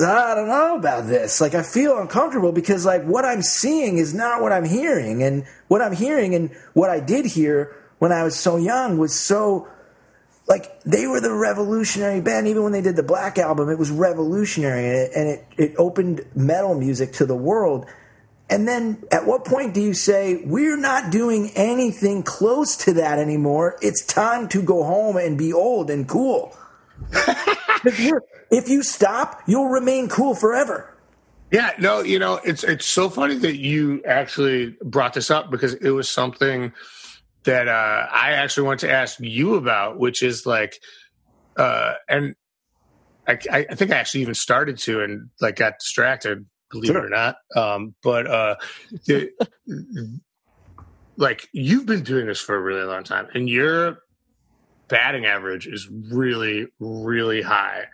[0.00, 1.40] I don't know about this.
[1.40, 5.44] Like I feel uncomfortable because like what I'm seeing is not what I'm hearing, and
[5.68, 9.68] what I'm hearing and what I did hear when I was so young was so
[10.46, 12.48] like they were the revolutionary band.
[12.48, 15.74] Even when they did the Black album, it was revolutionary and it, and it, it
[15.76, 17.86] opened metal music to the world.
[18.48, 23.20] And then at what point do you say, we're not doing anything close to that
[23.20, 23.76] anymore?
[23.80, 26.56] It's time to go home and be old and cool.
[27.84, 30.96] if, you're, if you stop, you'll remain cool forever.
[31.50, 35.74] Yeah, no, you know, it's it's so funny that you actually brought this up because
[35.74, 36.72] it was something
[37.42, 40.80] that uh, I actually want to ask you about, which is like,
[41.56, 42.36] uh, and
[43.26, 47.08] I, I think I actually even started to and like got distracted, believe it or
[47.08, 47.36] not.
[47.56, 48.56] Um, but uh,
[49.06, 49.30] the,
[51.16, 54.02] like you've been doing this for a really long time, and your
[54.90, 57.84] batting average is really, really high.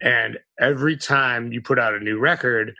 [0.00, 2.74] And every time you put out a new record,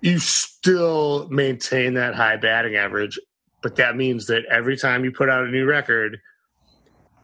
[0.00, 3.18] you still maintain that high batting average.
[3.62, 6.18] But that means that every time you put out a new record,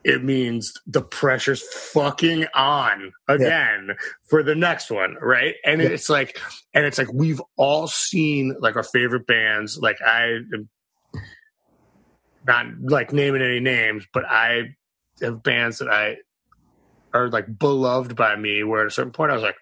[0.04, 3.90] it means the pressure's fucking on again
[4.30, 5.56] for the next one, right?
[5.64, 5.88] And Yeah.
[5.88, 6.40] it's like,
[6.72, 9.78] and it's like we've all seen like our favorite bands.
[9.82, 10.68] Like I am
[12.48, 14.74] not like naming any names, but I
[15.22, 16.16] have bands that I
[17.14, 18.64] are like beloved by me.
[18.64, 19.56] Where at a certain point I was like,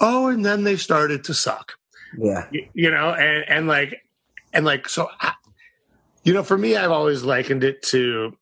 [0.00, 1.74] oh, and then they started to suck
[2.18, 2.48] Yeah.
[2.52, 4.02] y- you know and and like
[4.52, 5.32] and like so I,
[6.24, 8.36] you know for me i've always likened it to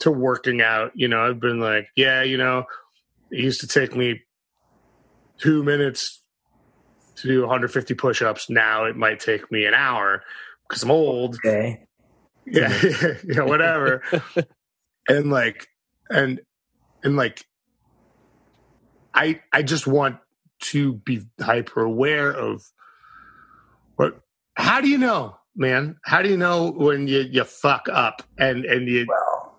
[0.00, 2.64] to working out you know i've been like yeah you know
[3.30, 4.20] it used to take me
[5.38, 6.22] two minutes
[7.16, 8.50] to do 150 push-ups.
[8.50, 10.22] Now it might take me an hour
[10.68, 11.36] because I'm old.
[11.36, 11.86] Okay.
[12.50, 14.02] Yeah, yeah, whatever.
[15.08, 15.66] and like,
[16.10, 16.40] and
[17.02, 17.46] and like,
[19.14, 20.18] I I just want
[20.60, 22.62] to be hyper aware of
[23.96, 24.20] what.
[24.56, 25.96] How do you know, man?
[26.04, 29.06] How do you know when you you fuck up and and you?
[29.08, 29.56] Well,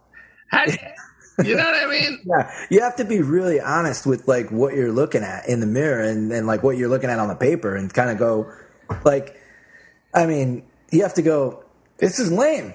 [0.52, 0.66] How,
[1.44, 2.20] you know what I mean?
[2.26, 5.66] yeah, you have to be really honest with like what you're looking at in the
[5.66, 8.50] mirror and, and like what you're looking at on the paper and kind of go
[9.04, 9.36] like,
[10.14, 11.65] I mean, you have to go.
[11.98, 12.74] This is lame.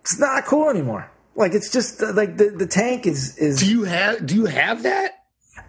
[0.00, 1.10] It's not cool anymore.
[1.36, 3.58] Like it's just uh, like the the tank is is.
[3.60, 5.12] Do you have Do you have that?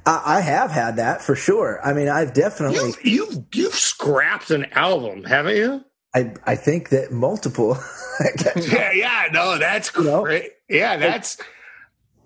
[0.05, 1.79] I, I have had that for sure.
[1.83, 2.77] I mean, I've definitely.
[3.03, 5.83] You've you've you've scrapped an album, haven't you?
[6.13, 7.77] I I think that multiple.
[8.55, 10.23] Yeah, yeah, no, that's know?
[10.23, 10.51] great.
[10.69, 11.37] Yeah, that's.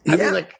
[0.07, 0.25] I Yeah.
[0.25, 0.55] mean, like,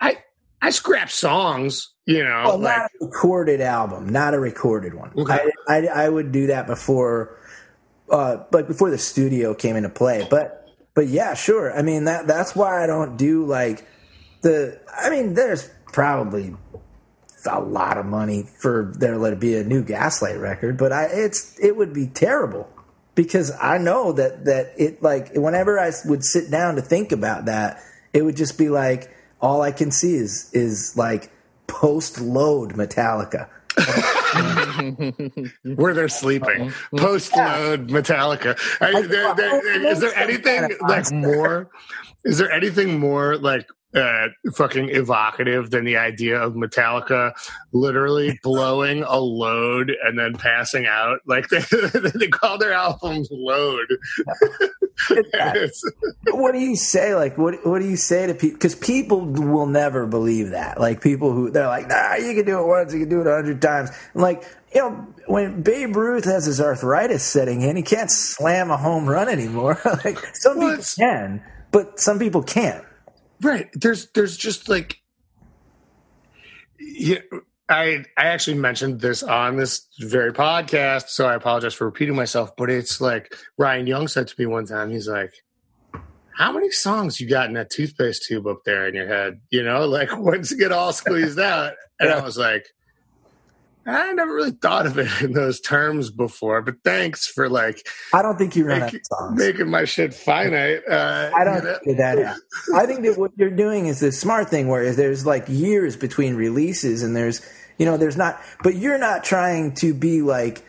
[0.00, 0.16] I
[0.60, 5.12] I scrap songs, you know, Well, like not a recorded album, not a recorded one.
[5.16, 5.38] Okay.
[5.68, 7.38] I, I I would do that before,
[8.10, 10.26] uh, like before the studio came into play.
[10.28, 11.76] But but yeah, sure.
[11.76, 13.86] I mean that that's why I don't do like
[14.42, 14.80] the.
[14.96, 16.54] I mean, there's probably
[17.50, 21.58] a lot of money for there to be a new Gaslight record, but I it's
[21.58, 22.68] it would be terrible
[23.14, 27.46] because I know that that it like whenever I would sit down to think about
[27.46, 27.82] that,
[28.12, 31.30] it would just be like all I can see is is like
[31.66, 33.48] post load Metallica.
[35.76, 38.58] where they're sleeping, post load Metallica.
[38.80, 41.70] I, there, there, is there anything like more?
[42.24, 47.32] Is there anything more like uh, fucking evocative than the idea of Metallica
[47.72, 51.20] literally blowing a load and then passing out?
[51.26, 51.60] Like they,
[52.14, 53.86] they call their albums "Load."
[56.30, 57.14] What do you say?
[57.14, 58.56] Like, what what do you say to people?
[58.56, 60.80] Because people will never believe that.
[60.80, 63.26] Like people who they're like, nah, you can do it once, you can do it
[63.26, 63.90] a hundred times.
[64.14, 68.70] And like, you know, when Babe Ruth has his arthritis setting in, he can't slam
[68.70, 69.80] a home run anymore.
[70.04, 72.84] like some Well, people can, but some people can't.
[73.44, 73.68] Right.
[73.74, 75.02] There's there's just like
[76.78, 77.18] yeah,
[77.68, 82.56] I I actually mentioned this on this very podcast, so I apologize for repeating myself,
[82.56, 85.34] but it's like Ryan Young said to me one time, he's like,
[86.38, 89.40] How many songs you got in that toothpaste tube up there in your head?
[89.50, 91.74] You know, like once you get all squeezed out.
[92.00, 92.66] And I was like,
[93.86, 98.22] I never really thought of it in those terms before, but thanks for like I
[98.22, 99.38] don't think you run out of songs.
[99.38, 100.82] making my shit finite.
[100.88, 101.78] Uh, I don't you know?
[101.84, 102.36] think that.
[102.74, 106.34] I think that what you're doing is the smart thing where there's like years between
[106.34, 107.40] releases and there's,
[107.78, 110.64] you know, there's not, but you're not trying to be like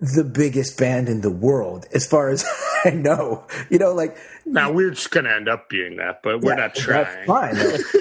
[0.00, 2.44] the biggest band in the world as far as
[2.84, 3.46] I know.
[3.68, 6.74] You know, like, Now we're just gonna end up being that, but we're yeah, not
[6.74, 7.04] trying.
[7.04, 7.54] That's fine.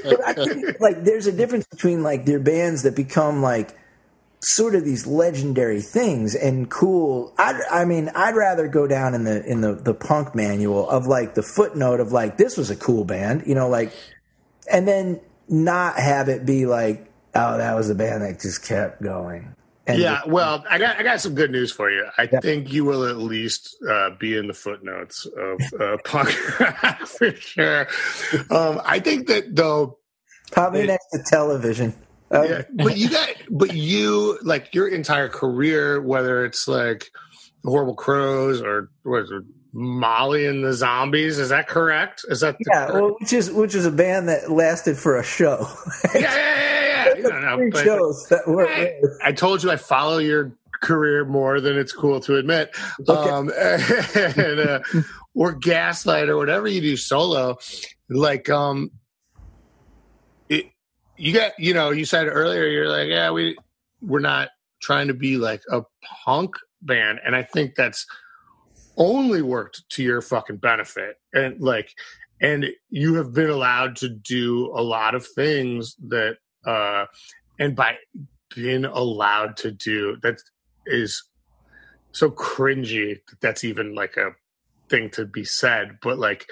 [0.03, 3.78] but I think, like, there's a difference between like their bands that become like
[4.42, 7.34] sort of these legendary things and cool.
[7.38, 11.06] I, I mean, I'd rather go down in the in the the punk manual of
[11.08, 13.92] like the footnote of like this was a cool band, you know, like,
[14.72, 15.20] and then
[15.50, 19.54] not have it be like, oh, that was a band that just kept going.
[19.88, 22.06] And Yeah, well, I got I got some good news for you.
[22.18, 22.40] I Yeah.
[22.40, 27.88] think you will at least uh, be in the footnotes of uh, punk for sure.
[28.52, 29.98] Um, I think that though,
[30.52, 31.94] probably next to television.
[32.32, 37.09] Um, yeah, but you got, but you like your entire career, whether it's like
[37.63, 41.39] Horrible Crowes or what is it, Molly and the Zombies.
[41.39, 42.25] Is that correct?
[42.30, 45.23] Is that yeah, correct- well, which is which is a band that lasted for a
[45.23, 45.67] show.
[46.15, 47.13] yeah, yeah, yeah, yeah.
[47.17, 47.30] yeah.
[47.30, 51.25] No, no, Three but- shows that were I, I told you I follow your career
[51.25, 52.75] more than it's cool to admit.
[53.07, 53.30] Okay.
[53.30, 54.80] Um, and, uh,
[55.36, 57.57] or Gaslight or whatever you do solo,
[58.09, 58.91] like um,
[61.20, 63.57] you got you know you said earlier you're like yeah we
[64.01, 64.49] we're not
[64.82, 65.82] trying to be like a
[66.26, 68.05] punk band, and I think that's
[68.97, 71.15] only worked to your fucking benefit.
[71.34, 71.91] And like
[72.41, 77.05] and you have been allowed to do a lot of things that uh
[77.59, 77.95] and by
[78.55, 80.41] being allowed to do that
[80.86, 81.24] is
[82.11, 84.32] so cringy that that's even like a
[84.89, 85.97] thing to be said.
[86.01, 86.49] But like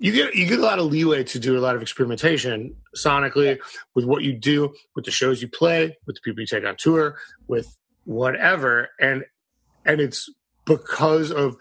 [0.00, 3.58] you get you get a lot of leeway to do a lot of experimentation sonically
[3.94, 6.74] with what you do with the shows you play with the people you take on
[6.76, 8.88] tour with whatever.
[8.98, 9.24] And
[9.84, 10.28] and it's
[10.64, 11.56] because of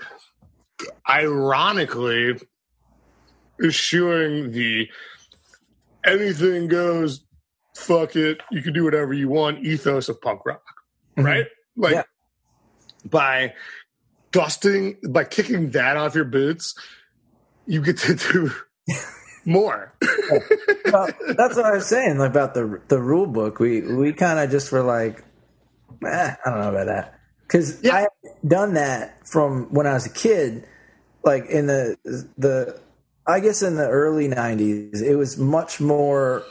[1.09, 2.39] ironically
[3.61, 4.87] eschewing the
[6.05, 7.25] anything goes
[7.75, 10.61] fuck it you can do whatever you want ethos of punk rock
[11.17, 11.25] mm-hmm.
[11.25, 11.45] right?
[11.75, 12.03] Like Yeah.
[13.09, 13.53] by
[14.31, 16.73] dusting by kicking that off your boots
[17.69, 18.51] you get to do
[19.45, 19.93] more
[20.91, 23.59] well, that's what I was saying about the the rule book.
[23.59, 25.23] We we kind of just were like,
[26.05, 27.95] eh, I don't know about that because Yeah.
[27.95, 28.07] I
[28.47, 30.65] done that from when I was a kid,
[31.23, 31.97] like in the
[32.37, 32.79] the
[33.27, 36.43] I guess in the early '90s, it was much more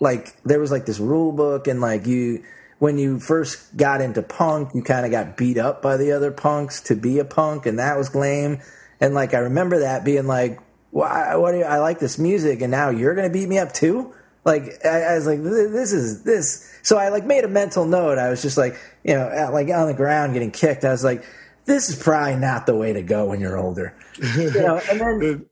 [0.00, 2.44] like there was like this rule book and like you
[2.78, 6.30] when you first got into punk, you kind of got beat up by the other
[6.32, 8.60] punks to be a punk, and that was lame.
[9.00, 11.34] And like I remember that being like, "Why?
[11.36, 11.52] What?
[11.52, 14.84] Do you, I like this music, and now you're gonna beat me up too." Like
[14.84, 18.18] I, I was like, "This is this." So I like made a mental note.
[18.18, 20.84] I was just like, you know, at, like on the ground getting kicked.
[20.84, 21.24] I was like,
[21.64, 23.94] "This is probably not the way to go when you're older."
[24.36, 25.46] You know, and then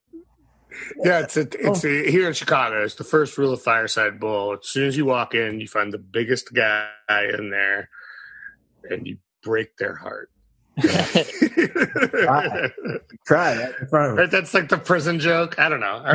[1.04, 2.82] Yeah, it's a, it's a, here in Chicago.
[2.82, 4.54] It's the first rule of Fireside Bowl.
[4.54, 7.88] As soon as you walk in, you find the biggest guy in there,
[8.90, 10.30] and you break their heart.
[12.22, 12.70] Try.
[13.26, 14.22] try that in front of me.
[14.22, 15.58] Right, That's like the prison joke.
[15.58, 16.02] I don't know.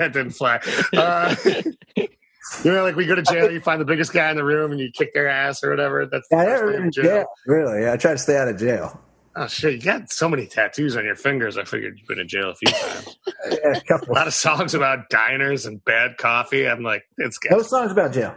[0.00, 0.60] That didn't fly.
[0.94, 1.34] Uh,
[1.96, 4.70] you know, like we go to jail, you find the biggest guy in the room,
[4.70, 6.06] and you kick their ass or whatever.
[6.06, 7.24] That's the I never day been of jail.
[7.46, 9.00] Really, I try to stay out of jail.
[9.36, 9.74] Oh shit!
[9.74, 11.56] You got so many tattoos on your fingers.
[11.56, 13.16] I figured you've been in jail a few times.
[13.50, 14.12] Yeah, a couple.
[14.12, 16.66] a lot of songs about diners and bad coffee.
[16.68, 17.52] I'm like, it's good.
[17.52, 18.34] No songs about jail.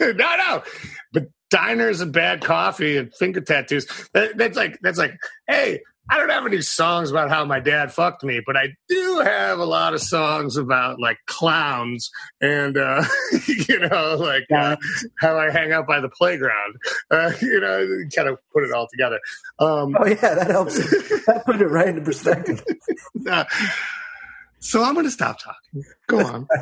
[0.00, 0.62] no, no.
[1.50, 3.86] Diners and bad coffee and finger tattoos.
[4.14, 5.14] That, that's like that's like,
[5.48, 9.20] hey, I don't have any songs about how my dad fucked me, but I do
[9.24, 13.04] have a lot of songs about like clowns and uh,
[13.46, 14.74] you know, like uh,
[15.20, 16.74] how I hang out by the playground.
[17.10, 19.20] Uh, you know, kind of put it all together.
[19.60, 20.78] Um, Oh yeah, that helps.
[21.26, 22.64] that put it right into perspective.
[23.30, 23.44] uh,
[24.58, 25.84] so I'm going to stop talking.
[26.08, 26.48] Go on.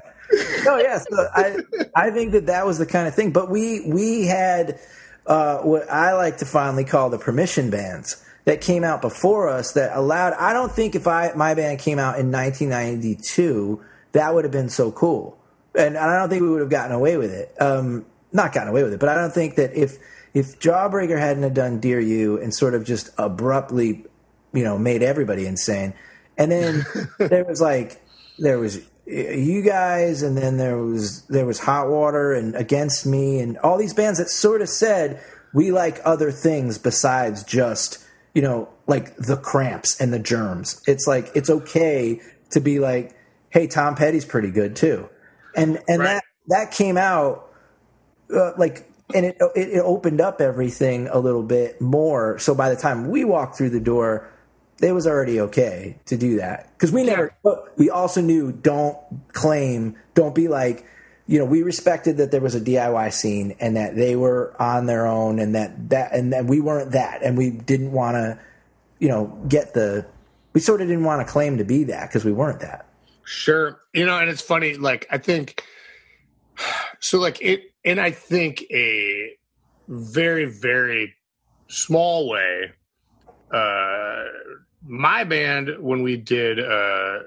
[0.65, 0.99] No, yeah.
[0.99, 1.57] So I
[1.95, 3.33] I think that that was the kind of thing.
[3.33, 4.79] But we we had
[5.27, 9.73] uh, what I like to fondly call the permission bands that came out before us
[9.73, 10.33] that allowed.
[10.35, 14.71] I don't think if I my band came out in 1992, that would have been
[14.71, 15.39] so cool,
[15.75, 17.55] and I don't think we would have gotten away with it.
[17.61, 19.99] Um, not gotten away with it, but I don't think that if
[20.35, 24.05] if Jawbreaker hadn't have done Dear You and sort of just abruptly,
[24.53, 25.95] you know, made everybody insane,
[26.37, 26.87] and then
[27.19, 28.01] there was like
[28.39, 33.41] there was you guys and then there was there was hot water and against me
[33.41, 35.21] and all these bands that sort of said
[35.55, 38.05] we like other things besides just
[38.35, 40.83] you know like the cramps and the germs.
[40.87, 43.17] It's like it's okay to be like
[43.51, 45.09] hey tom petty's pretty good too.
[45.57, 46.07] And and Right.
[46.15, 47.51] that that came out
[48.35, 52.39] uh, like and it, it it opened up everything a little bit more.
[52.39, 54.31] So by the time we walked through the door
[54.81, 56.71] it was already okay to do that.
[56.73, 58.97] Because we never but we also knew don't
[59.33, 60.87] claim don't be like
[61.27, 64.87] you know we respected that there was a diy scene and that they were on
[64.87, 68.39] their own and that that and that we weren't that and we didn't want to
[68.99, 70.07] you know get the
[70.53, 72.89] we sort of didn't want to claim to be that because we weren't that.
[73.25, 73.79] Sure.
[73.93, 75.63] You know, and it's funny, like, I think,
[76.99, 79.37] so, like, it, and I think a
[79.87, 81.15] very, very
[81.69, 82.73] small way,
[83.53, 84.25] uh,
[84.87, 87.21] my band, when we did, uh,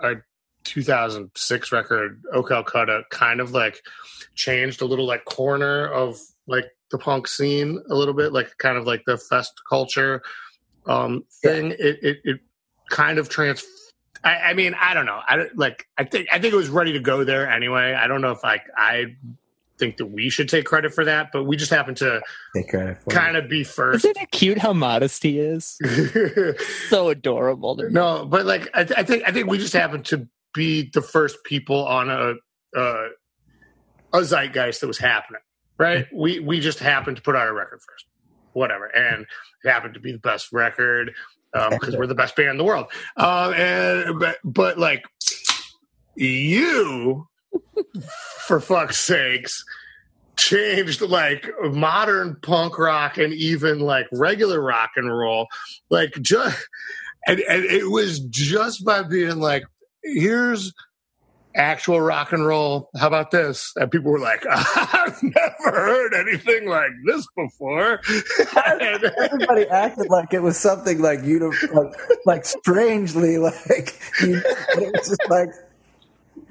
[0.00, 0.24] our
[0.64, 3.80] 2006 record, O Calcutta, kind of like
[4.34, 8.76] changed a little, like, corner of, like, the punk scene a little bit, like, kind
[8.76, 10.22] of like the fest culture,
[10.86, 11.72] um, thing.
[11.72, 12.40] It, it, it
[12.90, 13.64] kind of trans
[14.24, 15.20] I, I mean, I don't know.
[15.26, 15.86] I like.
[15.98, 17.92] I think I think it was ready to go there anyway.
[17.92, 19.16] I don't know if like I
[19.78, 22.20] think that we should take credit for that, but we just happen to
[22.54, 24.04] take credit for kind of be first.
[24.04, 25.78] Isn't it cute how modest he is?
[26.88, 27.76] So adorable.
[27.76, 27.90] to me.
[27.90, 31.02] no, but like I, th- I think I think we just happen to be the
[31.02, 32.34] first people on a
[32.78, 33.08] uh,
[34.12, 35.40] a zeitgeist that was happening.
[35.78, 36.06] Right?
[36.14, 38.06] We we just happened to put out a record first,
[38.52, 39.26] whatever, and
[39.64, 41.12] it happened to be the best record
[41.70, 42.86] because we're the best band in the world.
[43.16, 45.04] Um, and but but like
[46.16, 47.26] you,
[48.46, 49.64] for fuck's sakes,
[50.36, 55.46] changed like modern punk rock and even like regular rock and roll,
[55.90, 56.66] like just
[57.26, 59.64] and, and it was just by being like,
[60.02, 60.72] here's
[61.56, 62.90] actual rock and roll.
[62.98, 63.72] How about this?
[63.76, 68.00] And people were like, I've never heard anything like this before.
[68.56, 71.94] And- everybody acted like it was something like you like,
[72.26, 75.48] like strangely like you, it was just like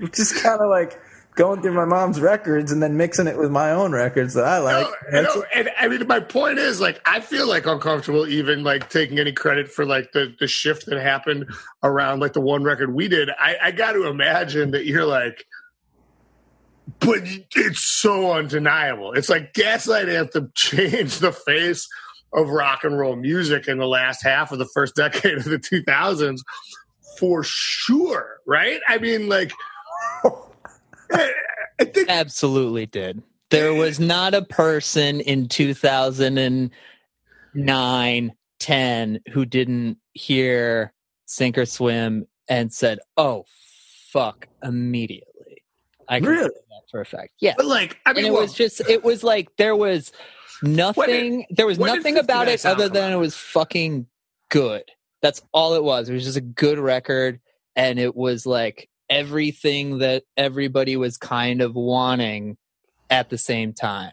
[0.14, 0.99] just kind of like
[1.36, 4.60] going through my mom's records and then mixing it with my own records that I
[4.60, 4.88] like.
[5.12, 8.89] No, and, and I mean, my point is, like, I feel like uncomfortable even like
[8.89, 11.45] taking any credit for like the the shift that happened
[11.82, 13.30] around like the one record we did.
[13.30, 15.45] I, I got to imagine that you're like,
[16.99, 17.20] but
[17.56, 19.14] it's so undeniable.
[19.14, 21.88] It's like Gaslight Anthem changed the face
[22.34, 25.60] of rock and roll music in the last half of the first decade of the
[25.60, 26.39] 2000s
[27.20, 28.80] for sure, right?
[28.88, 29.51] I mean, like,
[31.14, 33.24] I think Absolutely did.
[33.49, 40.93] there was not a person in 2009, 10 who didn't hear
[41.26, 43.45] Sink or Swim and said, "Oh,
[44.11, 45.64] fuck!" immediately.
[46.07, 46.49] I can Really?
[46.49, 47.32] say that for a fact.
[47.39, 50.11] Yeah, But like, I and mean, it well, was just it was like there was
[50.61, 54.05] nothing there was nothing about it other than it was fucking
[54.49, 54.84] good
[55.22, 57.41] that's all it was it was just a good record
[57.76, 62.58] and it was like everything that everybody was kind of wanting
[63.10, 64.12] at the same time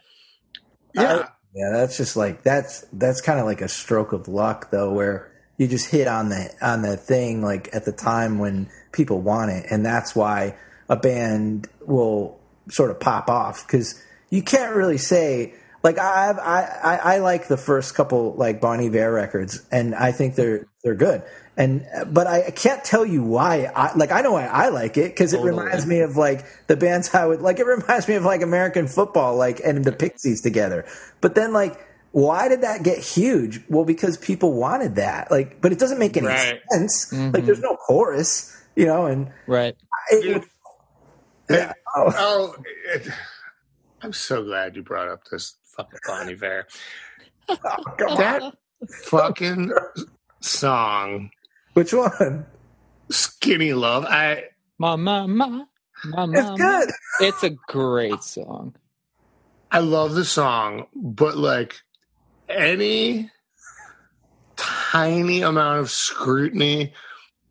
[0.93, 1.27] yeah.
[1.53, 5.31] Yeah, that's just like that's that's kind of like a stroke of luck though, where
[5.57, 9.51] you just hit on the on the thing like at the time when people want
[9.51, 10.55] it, and that's why
[10.87, 12.39] a band will
[12.69, 17.49] sort of pop off because you can't really say like I I I, I like
[17.49, 21.21] the first couple like Bon Iver records, and I think they're they're good.
[21.61, 23.65] And but I, I can't tell you why.
[23.75, 25.59] I like I know why I like it because it Totally.
[25.63, 27.59] reminds me of like the bands I would like.
[27.59, 30.85] It reminds me of like American football, like and the Pixies together.
[31.21, 31.79] But then like,
[32.13, 33.61] why did that get huge?
[33.69, 35.29] Well, because people wanted that.
[35.29, 36.59] Like, but it doesn't make any Right.
[36.71, 37.13] sense.
[37.13, 37.45] Like, Mhm.
[37.45, 39.05] there's no chorus, you know.
[39.05, 39.75] And right
[40.09, 40.43] it, Dude.
[41.49, 42.55] yeah, oh, Oh,
[42.95, 43.07] it,
[44.01, 46.65] I'm so glad you brought up this fucking Bon Iver.
[47.97, 48.17] God.
[48.17, 48.53] That
[49.05, 49.71] fucking
[50.41, 51.29] song,
[51.73, 52.45] which one?
[53.11, 54.45] "Skinny Love." I
[54.79, 55.65] ma ma ma
[56.03, 56.81] ma It's ma, ma.
[56.81, 56.89] good.
[57.19, 58.75] it's a great song
[59.71, 61.77] I love the song, but like
[62.49, 63.31] any
[64.57, 66.93] tiny amount of scrutiny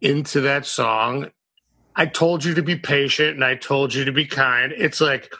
[0.00, 1.30] into that song,
[1.96, 4.72] I told you to be patient and I told you to be kind.
[4.76, 5.32] It's like,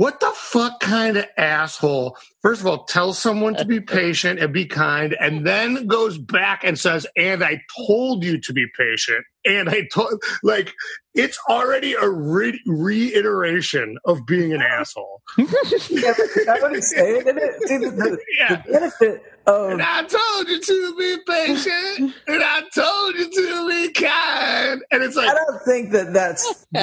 [0.00, 2.16] what the fuck kind of asshole?
[2.40, 6.64] First of all, tells someone to be patient and be kind, and then goes back
[6.64, 9.26] and says, and I told you to be patient.
[9.44, 10.72] And I told, like,
[11.14, 15.20] it's already a re- reiteration of being an asshole.
[15.36, 17.68] Yeah, but is that what he's saying it?
[17.68, 18.62] See, the, the, Yeah.
[18.62, 23.68] the benefit of And I told you to be patient, and I told you to
[23.68, 24.82] be kind.
[24.90, 25.28] And it's like.
[25.28, 26.64] I don't think that that's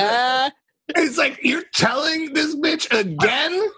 [0.89, 3.69] it's like you're telling this bitch again.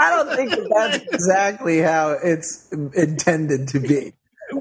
[0.00, 4.12] I don't think that that's exactly how it's intended to be.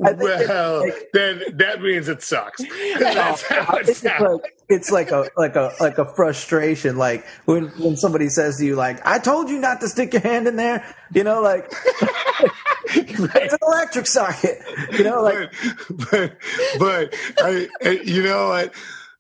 [0.04, 2.62] I think it's well, like- then that means it sucks.
[3.00, 7.66] That's how it it's like it's like a like a like a frustration, like when
[7.78, 10.56] when somebody says to you, like "I told you not to stick your hand in
[10.56, 11.70] there," you know, like
[12.86, 13.20] it's
[13.54, 14.60] an electric socket,
[14.94, 15.52] you know, like
[15.90, 16.38] but
[16.80, 18.74] but, but I, I- you know what,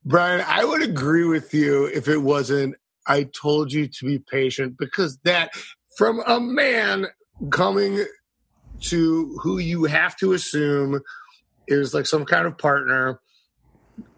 [0.05, 0.43] Brian?
[0.47, 2.75] I would agree with you if it wasn't.
[3.07, 5.51] I told you to be patient because that
[5.97, 7.07] from a man
[7.49, 8.05] coming
[8.81, 11.01] to who you have to assume
[11.67, 13.19] is like some kind of partner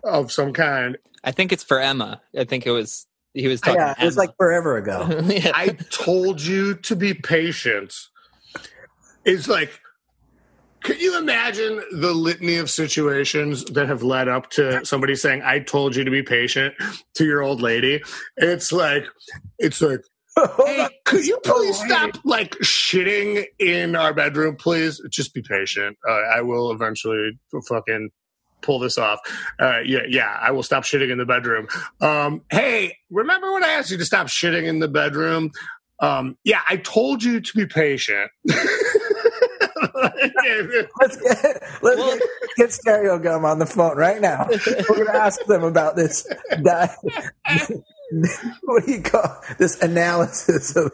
[0.04, 0.98] of some kind.
[1.24, 4.06] i think it's for emma i think it was he was talking yeah, to it
[4.06, 5.22] was like forever ago.
[5.26, 5.52] Yeah.
[5.54, 7.94] I told you to be patient.
[9.26, 9.72] It's like,
[10.84, 15.60] can you imagine the litany of situations that have led up to somebody saying, I
[15.60, 16.76] told you to be patient
[17.16, 18.04] to your old lady?
[18.38, 19.06] It's like,
[19.60, 20.02] it's like,
[20.36, 25.02] hey, could you please stop like shitting in our bedroom, please?
[25.10, 25.98] Just be patient.
[26.08, 28.10] Uh, I will eventually fucking
[28.62, 29.20] pull this off.
[29.60, 31.68] Uh, yeah, yeah, I will stop shitting in the bedroom.
[32.02, 35.52] Um, hey, remember when I asked you to stop shitting in the bedroom?
[36.00, 38.32] Um, yeah, I told you to be patient.
[41.00, 42.22] Let's get let's get,
[42.58, 44.48] get Stereogum on the phone right now.
[44.90, 46.28] We're gonna ask them about this.
[46.62, 46.96] di-
[48.64, 50.92] what do you call this analysis of?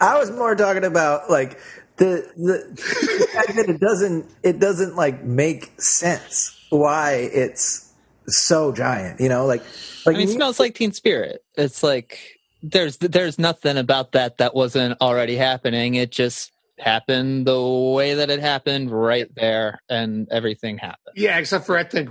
[0.00, 1.58] I was more talking about like
[1.96, 7.92] the the, the fact that it doesn't it doesn't like make sense why it's
[8.26, 9.20] so giant.
[9.20, 9.62] You know, like
[10.04, 11.44] like I mean, it smells like Teen Spirit.
[11.56, 12.18] It's like
[12.62, 15.94] there's there's nothing about that that wasn't already happening.
[15.94, 21.14] It just happened the way that it happened right there, and everything happened.
[21.16, 22.10] yeah, except for I think,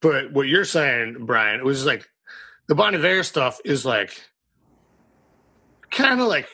[0.00, 2.08] but what you're saying, Brian, it was like
[2.68, 4.22] the Bon Iver stuff is like
[5.90, 6.48] kind of like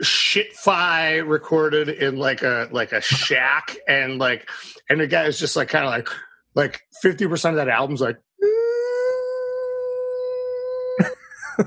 [0.00, 4.48] shit fi recorded in like a like a shack and like
[4.88, 6.08] and the guy is just like kind of like
[6.54, 8.16] like 50% of that album's like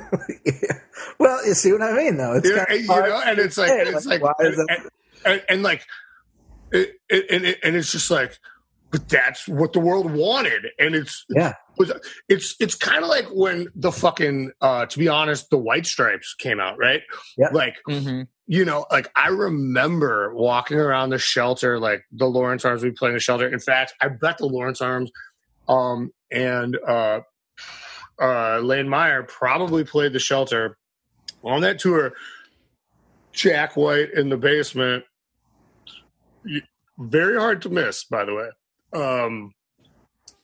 [1.20, 2.34] well, you see what I mean, though.
[2.34, 4.45] It's you know, kind you know and it's like say, and it's like like, why
[4.45, 4.89] is and, that-
[5.26, 5.86] and, and like
[6.71, 8.38] it, it, and, it, and it's just like
[8.91, 10.67] but that's what the world wanted.
[10.80, 11.91] And it's yeah, was
[12.30, 16.34] it's it's kind of like when the fucking uh to be honest the white stripes
[16.34, 17.01] came out right?
[17.38, 17.49] Yeah.
[17.51, 22.84] like hmm you know like i remember walking around the shelter like the lawrence arms
[22.84, 23.47] we played in the shelter.
[23.47, 25.11] In fact i bet the lawrence arms
[25.67, 27.21] um and uh
[28.19, 30.78] uh Lanemeyer probably played the shelter
[31.43, 32.13] on that tour,
[33.34, 35.09] Jack White in the basement, y-
[36.97, 38.49] very hard to miss, by the way.
[38.93, 39.53] Um,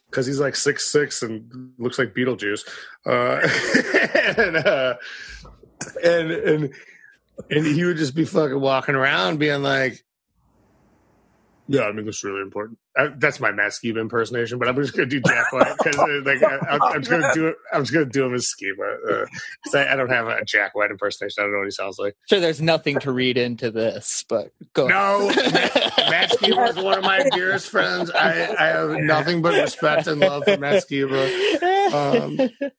[0.09, 2.67] because he's like six six and looks like Beetlejuice,
[3.05, 3.47] uh,
[4.41, 4.95] and, uh,
[6.03, 6.73] and and
[7.49, 10.03] and he would just be fucking walking around, being like,
[11.71, 14.75] "Yeah, I mean, this is really important." I, that's my Matt Skiba impersonation, but I'm
[14.75, 17.55] just gonna do Jack White because like I, I'm, I'm just gonna do it.
[17.73, 18.95] I'm just gonna do him as Skiba.
[19.23, 19.25] Uh,
[19.63, 21.41] 'cause I, I don't have a Jack White impersonation.
[21.41, 22.15] I don't know what he sounds like.
[22.29, 24.87] Sure, there's nothing to read into this, but go.
[24.87, 28.11] No, Skiba is one of my dearest friends.
[28.11, 31.61] I, I have nothing but respect and love for Matt Skiba.
[31.93, 32.71] Um,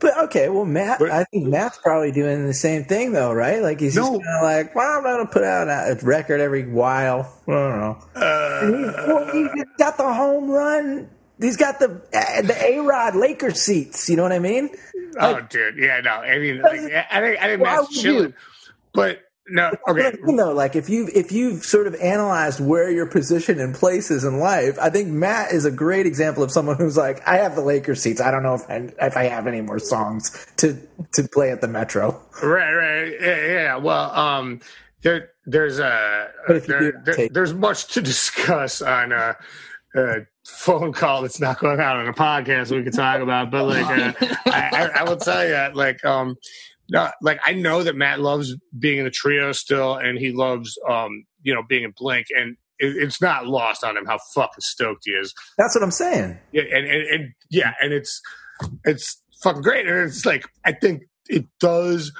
[0.00, 3.62] But okay, well, Matt, But- I think Matt's probably doing the same thing though, right?
[3.62, 7.32] Like he's just kind of like, well, I'm gonna put out a record every while.
[7.46, 7.98] I don't know.
[8.14, 11.10] And he's, well, uh, he's got the home run.
[11.38, 14.08] He's got the uh, the A Rod Lakers seats.
[14.08, 14.70] You know what I mean?
[15.18, 16.10] oh, dude, yeah, no.
[16.12, 18.34] I mean, like, I think I think Matt's chilling,
[18.92, 19.20] but
[19.50, 19.72] no.
[19.88, 23.74] Okay, you know, like if you've if you've sort of analyzed where your position and
[23.74, 27.26] place is in life, I think Matt is a great example of someone who's like,
[27.26, 28.20] I have the Lakers seats.
[28.20, 30.78] I don't know if I, if I have any more songs to
[31.12, 32.20] to play at the Metro.
[32.42, 33.76] right, right, yeah, yeah.
[33.76, 34.60] Well, um,
[35.02, 39.36] there, there's a there, there's much to discuss on a,
[39.94, 43.50] a phone call that's not going out on a podcast we could talk about.
[43.50, 44.12] But like, uh,
[44.46, 46.36] I, I, I will tell you, like, um,
[46.90, 50.78] no, like I know that Matt loves being in the trio still, and he loves,
[50.88, 54.60] um, you know, being in Blink, and it, it's not lost on him how fucking
[54.60, 55.34] stoked he is.
[55.56, 56.38] That's what I'm saying.
[56.52, 58.20] Yeah, and, and, and yeah, and it's
[58.84, 59.86] it's fucking great.
[59.86, 62.12] And it's like I think it does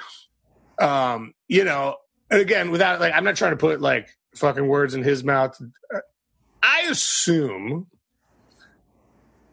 [0.81, 1.97] um, you know,
[2.31, 5.61] and again, without like I'm not trying to put like fucking words in his mouth.
[6.63, 7.87] I assume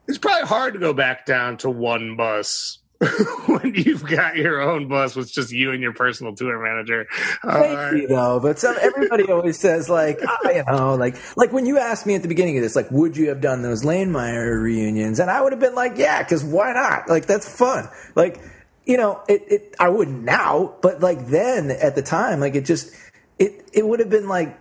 [0.08, 2.80] it's probably hard to go back down to one bus
[3.46, 7.08] when you've got your own bus with just you and your personal tour manager.
[7.44, 11.66] Uh, you, though, but some everybody always says like, oh, you know, like like when
[11.68, 14.60] you asked me at the beginning of this, like, would you have done those Lanemeyer
[14.62, 15.20] reunions?
[15.20, 17.08] And I would have been like, yeah, because why not?
[17.08, 17.88] Like that's fun.
[18.16, 18.42] Like,
[18.86, 22.66] you know, it, it I wouldn't now, but like then at the time, like it
[22.66, 22.92] just
[23.38, 24.58] it it would have been like,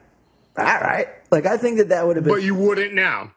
[0.59, 1.07] all right.
[1.31, 3.33] Like I think that that would have been but you wouldn't now.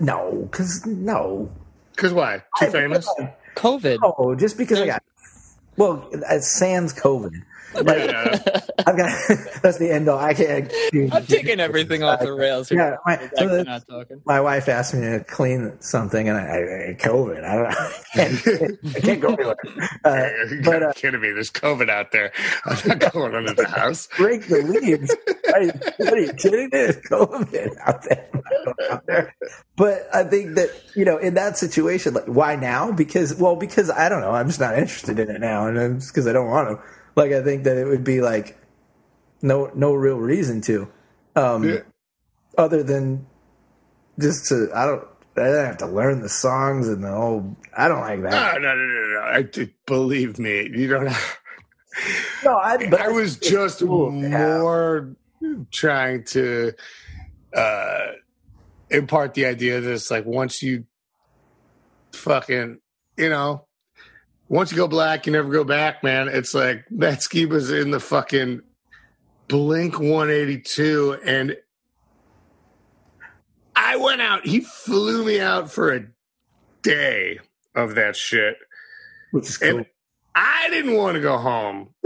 [0.00, 1.50] no, because no,
[1.94, 2.38] Because why?
[2.58, 3.06] Too I- famous?
[3.58, 3.98] COVID.
[4.02, 5.02] Oh, just because I got
[5.76, 7.42] well, it's sans COVID.
[7.74, 8.60] Like Yeah.
[8.86, 9.10] I've got
[9.62, 10.18] that's the end all.
[10.18, 10.72] I can't.
[11.12, 12.78] I'm taking everything off the rails here.
[12.78, 14.22] Yeah, my, so the- not talking.
[14.24, 17.44] my wife asked me to clean something, and I, I COVID.
[17.44, 17.76] I don't know.
[18.14, 19.56] I can't, I can't go anywhere.
[20.04, 21.32] Uh, You're but uh, kidding me.
[21.32, 22.32] There's COVID out there.
[22.64, 24.08] I'm not going under the house.
[24.16, 25.14] break the leaves.
[25.52, 25.66] Are
[26.04, 26.68] what are you kidding me?
[26.72, 28.28] There's COVID out there.
[28.90, 29.34] out there.
[29.76, 32.92] But I think that you know, in that situation, like, why now?
[32.92, 34.30] Because well, because I don't know.
[34.30, 36.84] I'm just not interested in it now, and it's because I don't want to.
[37.18, 38.56] Like, I think that it would be like
[39.42, 40.88] no, no real reason to,
[41.36, 41.80] um, Yeah.
[42.56, 43.26] other than
[44.18, 44.70] just to.
[44.74, 45.04] I don't.
[45.36, 47.56] I don't have to learn the songs and the whole.
[47.76, 48.60] I don't like that.
[48.60, 49.20] No, no, no, no, no.
[49.20, 51.06] I, believe me, you don't.
[51.06, 51.38] Have,
[52.44, 52.88] No, I.
[52.88, 55.14] But I was just cool, more
[55.70, 56.72] trying to
[57.54, 58.06] uh,
[58.90, 60.84] impart the idea that it's like once you
[62.12, 62.80] fucking,
[63.16, 63.67] you know,
[64.48, 66.28] once you go black, you never go back, man.
[66.28, 68.62] It's like Matt Skiba's in the fucking
[69.48, 71.56] Blink 182, and
[73.76, 74.46] I went out.
[74.46, 76.06] He flew me out for a
[76.82, 77.40] day
[77.74, 78.56] of that shit.
[79.30, 79.78] which is cool.
[79.78, 79.86] And
[80.34, 81.90] I didn't want to go home.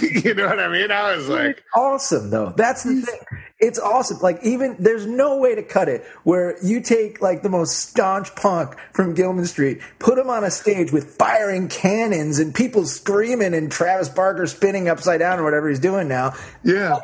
[0.00, 0.90] you know what I mean?
[0.90, 2.52] I was like, awesome though.
[2.56, 3.20] That's the thing.
[3.58, 4.18] It's awesome.
[4.18, 8.34] Like even there's no way to cut it where you take like the most staunch
[8.36, 13.54] punk from Gilman Street, put him on a stage with firing cannons and people screaming
[13.54, 16.34] and Travis Barker spinning upside down or whatever he's doing now.
[16.62, 16.98] yeah.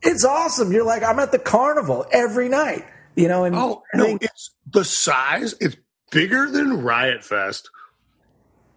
[0.00, 0.72] It's awesome.
[0.72, 2.84] You're like I'm at the carnival every night.
[3.16, 5.54] You know, and Oh, no, think- it's the size.
[5.60, 5.76] It's
[6.12, 7.68] bigger than Riot Fest.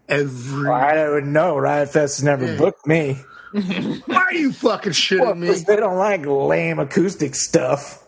[0.10, 0.68] Every.
[0.70, 1.58] I don't know.
[1.58, 3.18] Riot Fest has never booked me.
[4.06, 5.52] Why are you fucking shitting Well, me?
[5.52, 8.04] they don't like lame acoustic stuff.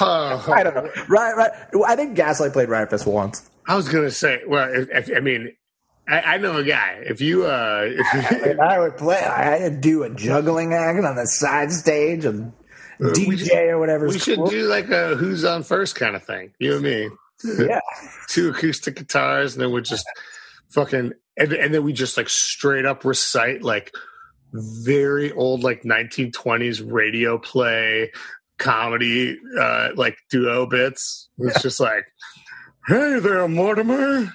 [0.00, 0.90] Oh, I don't know.
[1.08, 1.50] Right, right.
[1.86, 3.48] I think Gaslight played Riot Fest once.
[3.66, 5.52] I was gonna say, well, if, if, I mean,
[6.08, 7.02] I, I know a guy.
[7.04, 9.16] If you, uh, if you, And I would play.
[9.22, 12.52] I had to do a juggling act on the side stage and
[13.00, 14.08] DJ should- or whatever.
[14.08, 16.52] we should do like a who's on first kind of thing.
[16.58, 17.10] You and me,
[17.44, 17.80] Yeah,
[18.28, 20.06] two acoustic guitars, and then we just
[20.70, 23.94] fucking, and, and then we just like straight up recite like
[24.52, 28.10] very old like 1920s radio play
[28.58, 32.04] comedy uh like duo bits it's just like
[32.88, 34.32] hey there mortimer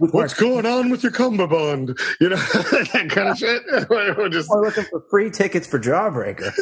[0.00, 1.98] with What's going on with your cummerbund?
[2.20, 3.62] You know, that kind of shit.
[3.90, 6.52] We're just, I'm looking for free tickets for Jawbreaker.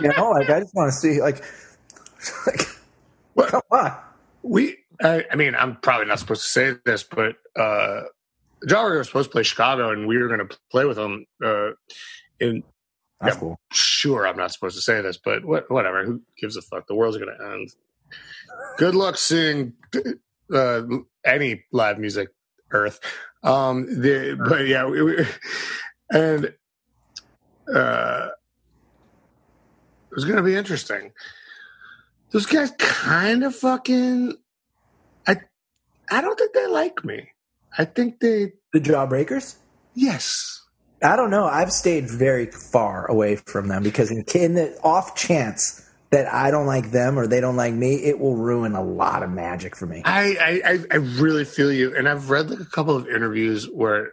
[0.00, 1.42] you know, like I just want to see, like,
[2.46, 2.62] like
[3.34, 3.50] What?
[3.50, 3.96] come on.
[4.42, 8.02] we, I, I mean, I'm probably not supposed to say this, but uh,
[8.66, 11.26] Jawbreaker was supposed to play Chicago, and we were going to play with them.
[11.44, 11.70] Uh,
[12.40, 12.64] in
[13.20, 13.40] That's Yeah.
[13.40, 13.60] cool.
[13.72, 16.04] sure, I'm not supposed to say this, but what, whatever.
[16.04, 16.86] Who gives a fuck?
[16.88, 17.70] The world's going to end.
[18.78, 19.74] Good luck seeing
[20.54, 20.82] uh,
[21.24, 22.28] any live music,
[22.72, 23.00] Earth.
[23.42, 25.26] Um, the, but yeah, we, we,
[26.10, 26.46] and
[27.74, 28.28] uh,
[30.10, 31.12] it was going to be interesting.
[32.32, 34.34] Those guys kind of fucking.
[35.26, 35.36] I,
[36.10, 37.28] I don't think they like me.
[37.78, 38.52] I think they.
[38.72, 39.56] The Jawbreakers.
[39.94, 40.59] Yes.
[41.02, 41.46] I don't know.
[41.46, 46.50] I've stayed very far away from them because in, in the off chance that I
[46.50, 49.76] don't like them or they don't like me, it will ruin a lot of magic
[49.76, 50.02] for me.
[50.04, 54.12] I, I, I- really feel you, and I've read like a couple of interviews where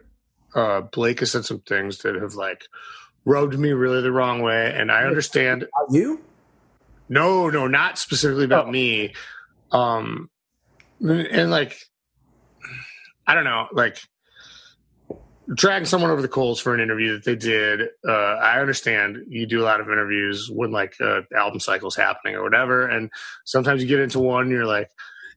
[0.54, 2.62] uh, Blake has said some things that have like
[3.24, 5.64] rubbed me really the wrong way, and I understand.
[5.64, 6.22] About you?
[7.10, 8.70] No, no, not specifically about Oh.
[8.70, 9.14] me.
[9.72, 10.30] Um,
[11.00, 11.76] and, like,
[13.26, 13.98] I don't know, like
[15.54, 17.88] dragging someone over the coals for an interview that they did.
[18.06, 22.34] Uh, I understand you do a lot of interviews when like uh, album cycles happening
[22.34, 23.10] or whatever, and
[23.44, 24.90] sometimes you get into one, and you're like,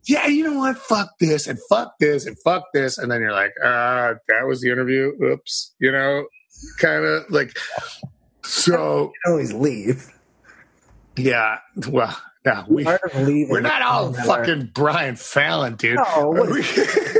[0.05, 0.77] yeah, you know what?
[0.77, 4.61] Fuck this and fuck this and fuck this, and then you're like, uh, that was
[4.61, 5.11] the interview.
[5.23, 6.25] Oops, you know,
[6.79, 7.57] kind of like.
[8.43, 10.07] So You can always leave.
[11.17, 15.97] yeah, well, no, we Part of leaving we're not all fucking Brian Fallon, dude.
[15.97, 16.49] No, what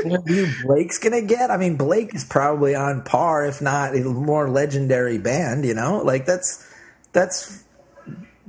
[0.04, 1.50] interview Blake's gonna get.
[1.50, 5.64] I mean, Blake is probably on par, if not a more legendary band.
[5.64, 6.68] You know, like that's
[7.12, 7.62] that's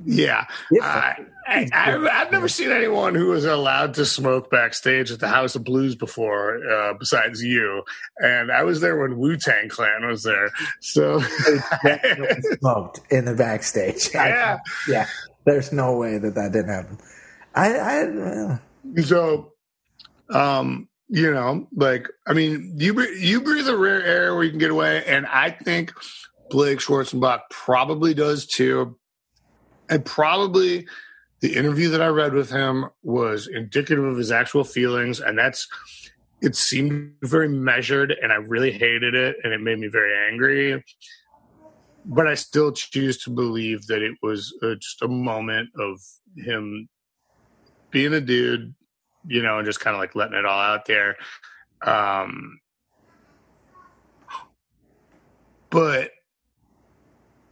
[0.06, 0.45] yeah,
[0.82, 1.16] I,
[1.48, 5.95] I've never seen anyone who was allowed to smoke backstage at the House of Blues
[5.95, 7.84] before, uh, besides you.
[8.18, 10.52] And I was there when Wu Tang Clan was there,
[10.82, 11.20] so
[12.60, 14.16] smoked in the backstage.
[14.16, 15.06] I- yeah.
[15.45, 16.98] There's no way that that didn't happen.
[17.56, 18.57] I, I uh,
[19.03, 19.53] So,
[20.30, 24.60] um, you know, like I mean, you you breathe a rare air where you can
[24.60, 25.94] get away, and I think
[26.49, 28.98] Blake Schwarzenbach probably does too.
[29.90, 30.88] And probably
[31.41, 35.68] the interview that I read with him was indicative of his actual feelings, and that's
[36.41, 40.84] it seemed very measured, and I really hated it, and it made me very angry.
[42.06, 46.02] But I still choose to believe that it was uh, just a moment of
[46.36, 46.90] him
[47.92, 48.74] being a dude,
[49.26, 51.16] you know, and just kind of like letting it all out there.
[51.82, 52.60] Um,
[55.70, 56.12] but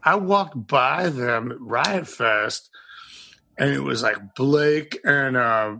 [0.03, 2.69] I walked by them at Riot Fest,
[3.57, 5.75] and it was like Blake and uh,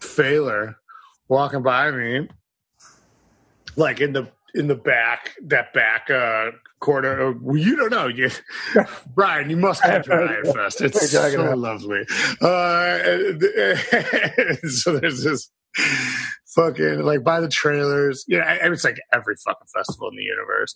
[0.00, 0.76] Pfahler
[1.28, 2.28] walking by me,
[3.76, 6.50] like in the in the back that back uh
[6.80, 7.32] corner.
[7.32, 8.30] Well, you don't know, you
[9.14, 9.48] Brian.
[9.50, 10.80] You must come to Riot Fest.
[10.80, 11.58] It's What are you talking so about?
[11.58, 12.04] lovely.
[12.40, 12.98] Uh,
[14.68, 15.50] so there's this
[16.54, 18.24] fucking like by the trailers.
[18.28, 20.74] Yeah, I- it's like every fucking festival in the universe.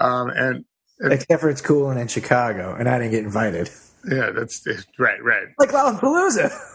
[0.00, 0.64] Um, and
[1.12, 3.70] except for it's cool and in Chicago, and I didn't get invited.
[4.10, 4.66] yeah, that's
[4.98, 5.46] right, right.
[5.58, 6.50] Like Lollapalooza.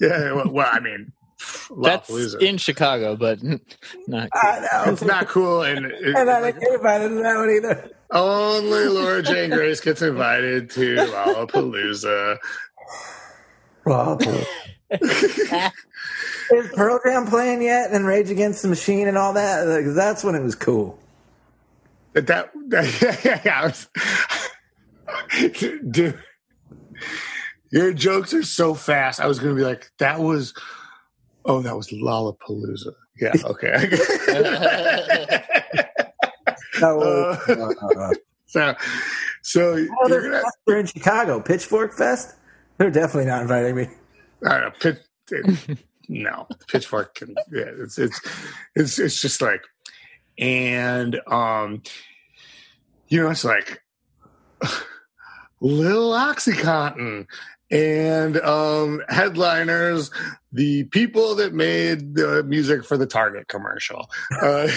[0.00, 2.40] Yeah, well, well I mean, That's Lollapalooza.
[2.40, 3.38] in Chicago, but
[4.06, 4.30] not.
[4.32, 4.92] I know.
[4.92, 7.90] it's not cool, and it, and I didn't get invited to that one either.
[8.12, 12.38] Only Laura Jane Grace gets invited to Lollapalooza.
[13.86, 14.46] Lollapalooza.
[16.52, 17.92] Is Pearl Jam playing yet?
[17.92, 19.66] And Rage Against the Machine and all that?
[19.66, 20.98] Like, that's when it was cool.
[22.14, 23.88] That, that, that yeah, I was,
[25.90, 26.18] dude,
[27.70, 29.20] your jokes are so fast.
[29.20, 30.54] I was going to be like, that was,
[31.44, 32.94] oh, that was Lollapalooza.
[33.20, 33.90] Yeah, okay.
[36.80, 38.12] No, Uh, uh,
[38.46, 38.74] so,
[39.42, 42.34] so oh, you're there's gonna, a fest here in Chicago, Pitchfork Fest.
[42.78, 43.88] They're definitely not inviting me.
[44.46, 45.78] I pit, it-
[46.08, 48.20] no, pitchfork can, yeah, it's, it's,
[48.74, 49.62] it's, it's just like,
[50.38, 51.82] and, um,
[53.08, 53.82] you know, it's like
[55.60, 57.26] Lil Oxycontin
[57.70, 60.10] and, um, headliners,
[60.52, 64.10] the people that made the music for the Target commercial.
[64.42, 64.66] Uh,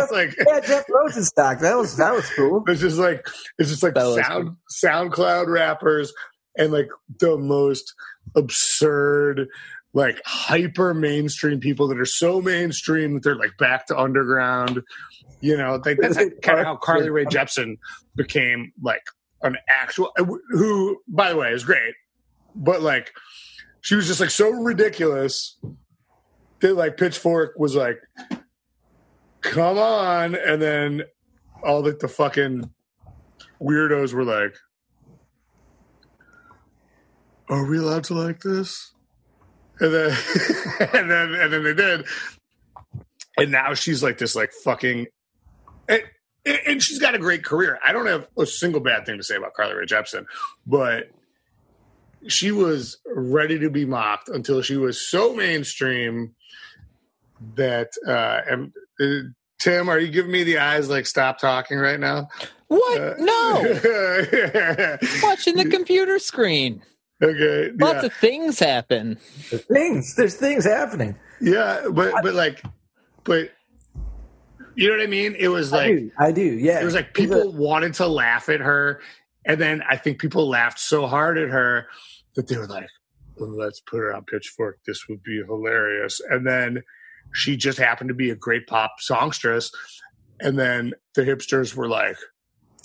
[0.12, 1.60] like, Yeah, Jeff Rosenstock.
[1.60, 2.64] That was that was cool.
[2.66, 3.26] it's just like
[3.58, 6.12] it's just like That sound SoundCloud rappers
[6.56, 6.88] and like
[7.20, 7.94] the most
[8.34, 9.48] absurd,
[9.92, 14.82] like hyper mainstream people that are so mainstream that they're like back to underground.
[15.40, 17.76] You know, like, that's kind of how Carly Rae Jepsen
[18.16, 19.02] became like
[19.44, 20.10] an actual.
[20.18, 21.94] Uh, who, by the way, is great,
[22.54, 23.12] but like
[23.80, 25.58] she was just like so ridiculous
[26.60, 28.00] that like Pitchfork was like,
[29.42, 31.02] "Come on," and then
[31.62, 32.70] all the, the fucking
[33.60, 34.56] weirdos were like,
[37.48, 38.92] "Are we allowed to like this?"
[39.80, 40.10] And then,
[40.94, 42.06] and then, and then they did,
[43.36, 45.06] and now she's like this, like fucking,
[45.88, 46.02] and,
[46.46, 47.78] and she's got a great career.
[47.84, 50.26] I don't have a single bad thing to say about Carly Rae Jepsen,
[50.66, 51.10] but
[52.26, 56.34] she was ready to be mocked until she was so mainstream
[57.56, 61.98] that uh and uh, Tim, are you giving me the eyes like stop talking right
[61.98, 62.28] now?
[62.68, 63.00] What?
[63.00, 63.54] Uh, no.
[65.22, 66.82] Watching the computer screen.
[67.22, 67.70] okay.
[67.78, 68.06] Lots yeah.
[68.06, 69.18] of things happen.
[69.50, 70.14] There's things.
[70.16, 71.16] There's things happening.
[71.40, 72.62] yeah, but but like
[73.24, 73.50] but
[74.76, 75.34] you know what I mean?
[75.38, 76.10] It was I like do.
[76.18, 76.42] I do.
[76.42, 76.80] Yeah.
[76.80, 79.00] it was like people wanted to laugh at her
[79.46, 81.86] and then I think people laughed so hard at her
[82.34, 82.88] that they were like,
[83.36, 84.78] let's put her on Pitchfork.
[84.86, 86.20] This would be hilarious.
[86.30, 86.82] And then
[87.32, 89.70] she just happened to be a great pop songstress.
[90.40, 92.16] And then the hipsters were like,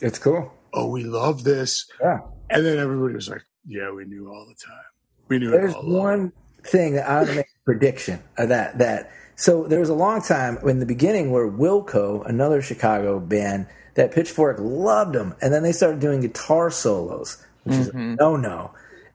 [0.01, 0.51] It's cool.
[0.73, 1.89] oh, we love this.
[2.01, 2.19] Yeah.
[2.49, 4.83] And then everybody was like, yeah, we knew all the time.
[5.27, 5.93] We knew There's it all along.
[6.03, 6.33] one
[6.63, 8.77] thing that I make a prediction of that.
[8.79, 13.67] That so there was a long time in the beginning where Wilco, another Chicago band,
[13.93, 18.15] that Pitchfork loved them, and then they started doing guitar solos, which is mm-hmm.
[18.15, 18.71] no no.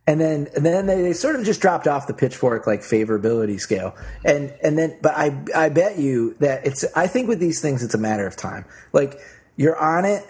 [0.06, 3.60] And then and then they, they sort of just dropped off the Pitchfork like favorability
[3.60, 3.94] scale.
[4.24, 7.82] And and then but I I bet you that it's I think with these things
[7.82, 8.64] it's a matter of time.
[8.94, 9.20] Like
[9.56, 10.24] you're on it,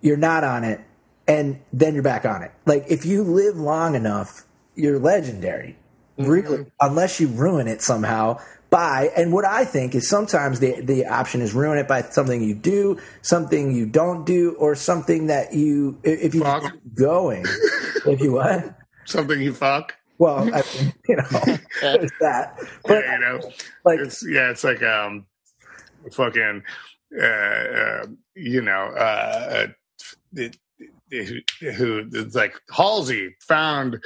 [0.00, 0.80] you're not on it,
[1.28, 2.50] and then you're back on it.
[2.66, 4.44] Like if you live long enough,
[4.74, 5.76] you're legendary.
[6.18, 6.28] Mm-hmm.
[6.28, 8.40] Really, unless you ruin it somehow
[8.70, 12.42] by and what I think is sometimes the the option is ruin it by something
[12.42, 16.62] you do, something you don't do, or something that you if you Fuck.
[16.62, 17.44] keep going.
[18.06, 18.76] if you what?
[19.06, 19.94] Something you fuck.
[20.18, 21.24] Well, I mean, you know,
[21.80, 22.58] there's that.
[22.84, 23.52] But yeah, you know,
[23.84, 25.26] like it's yeah, it's like um,
[26.12, 26.62] fucking,
[27.18, 29.68] uh, uh you know, uh,
[30.34, 30.56] it,
[31.10, 34.02] it, who it's like Halsey found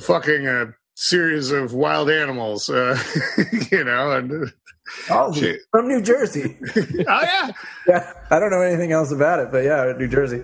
[0.00, 2.98] fucking a series of wild animals, uh,
[3.70, 4.52] you know, and
[5.10, 5.32] oh,
[5.70, 6.56] from New Jersey.
[6.76, 7.50] oh yeah,
[7.86, 10.42] yeah, I don't know anything else about it, but yeah, New Jersey.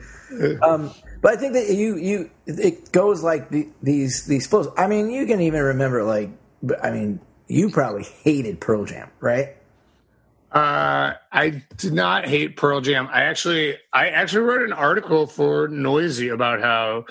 [0.62, 4.68] Um, but I think that you you it goes like the, these these flows.
[4.76, 6.30] I mean, you can even remember like,
[6.62, 9.56] but, I mean, you probably hated Pearl Jam, right?
[10.52, 13.08] Uh, I did not hate Pearl Jam.
[13.12, 17.04] I actually, I actually wrote an article for Noisy about how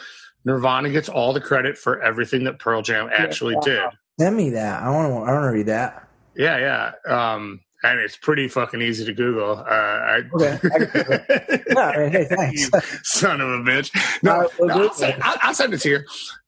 [0.46, 3.82] Nirvana gets all the credit for everything that Pearl Jam actually did.
[4.20, 4.82] Send me that.
[4.84, 5.16] I want to.
[5.30, 6.08] I want to read that.
[6.36, 7.34] Yeah, yeah.
[7.34, 9.58] Um, and it's pretty fucking easy to Google.
[9.58, 12.70] Uh, I, Okay, I Yeah, hey, thanks.
[13.04, 13.92] son of a bitch.
[14.22, 14.94] No, Uh, well, no I'll, good.
[14.96, 16.00] send, I'll, I'll send it to you.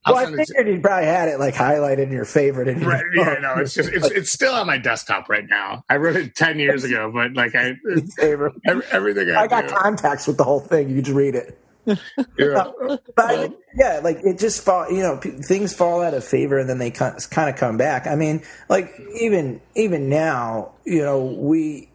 [0.05, 2.25] I'll Well, I send it to figured you probably had it like highlighted in your
[2.25, 2.67] favorite.
[2.67, 5.85] In your Right, yeah, no, it's just it's it's still on my desktop right now.
[5.89, 7.75] I wrote it ten years ago, but like I
[8.17, 8.53] favorite.
[8.65, 10.89] every, everything I, I got do, contacts with the whole thing.
[10.89, 11.57] You just read it.
[11.85, 11.97] Yeah.
[12.37, 14.91] But I mean, yeah, like it just fall.
[14.91, 18.07] You know, p- things fall out of favor, and then they kind of come back.
[18.07, 21.89] I mean, like even even now, you know, we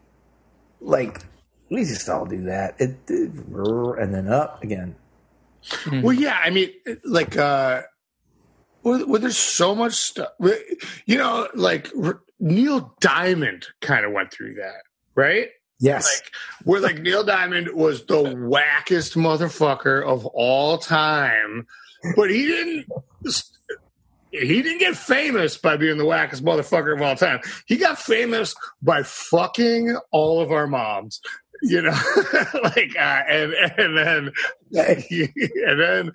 [0.80, 1.20] like
[1.70, 2.74] we just all do that.
[2.80, 3.32] It, it
[3.98, 4.96] and then up again.
[5.90, 6.70] Well, yeah, I mean,
[7.04, 7.82] like, uh,
[8.82, 10.30] well, well there's so much stuff.
[11.06, 14.82] You know, like R- Neil Diamond kind of went through that,
[15.14, 15.48] right?
[15.78, 16.32] Yes, Like,
[16.64, 21.66] where like Neil Diamond was the wackest motherfucker of all time,
[22.16, 22.86] but he didn't.
[24.30, 27.40] He didn't get famous by being the wackest motherfucker of all time.
[27.66, 31.20] He got famous by fucking all of our moms,
[31.62, 31.90] you know,
[32.62, 34.32] like, uh, and and then
[34.74, 36.10] and then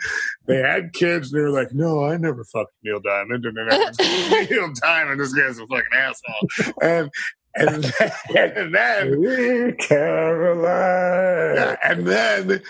[0.46, 3.94] they had kids, and they were like, "No, I never fucked Neil Diamond," and then
[4.50, 7.10] Neil Diamond, this guy's a fucking asshole, and
[7.56, 11.78] and then, and then Caroline.
[11.84, 12.61] and then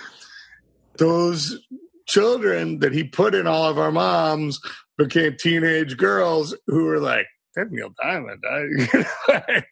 [0.97, 1.59] those
[2.07, 4.59] children that he put in all of our moms
[4.97, 7.27] became teenage girls who were like,
[7.69, 8.43] Neil Diamond,
[9.27, 9.63] I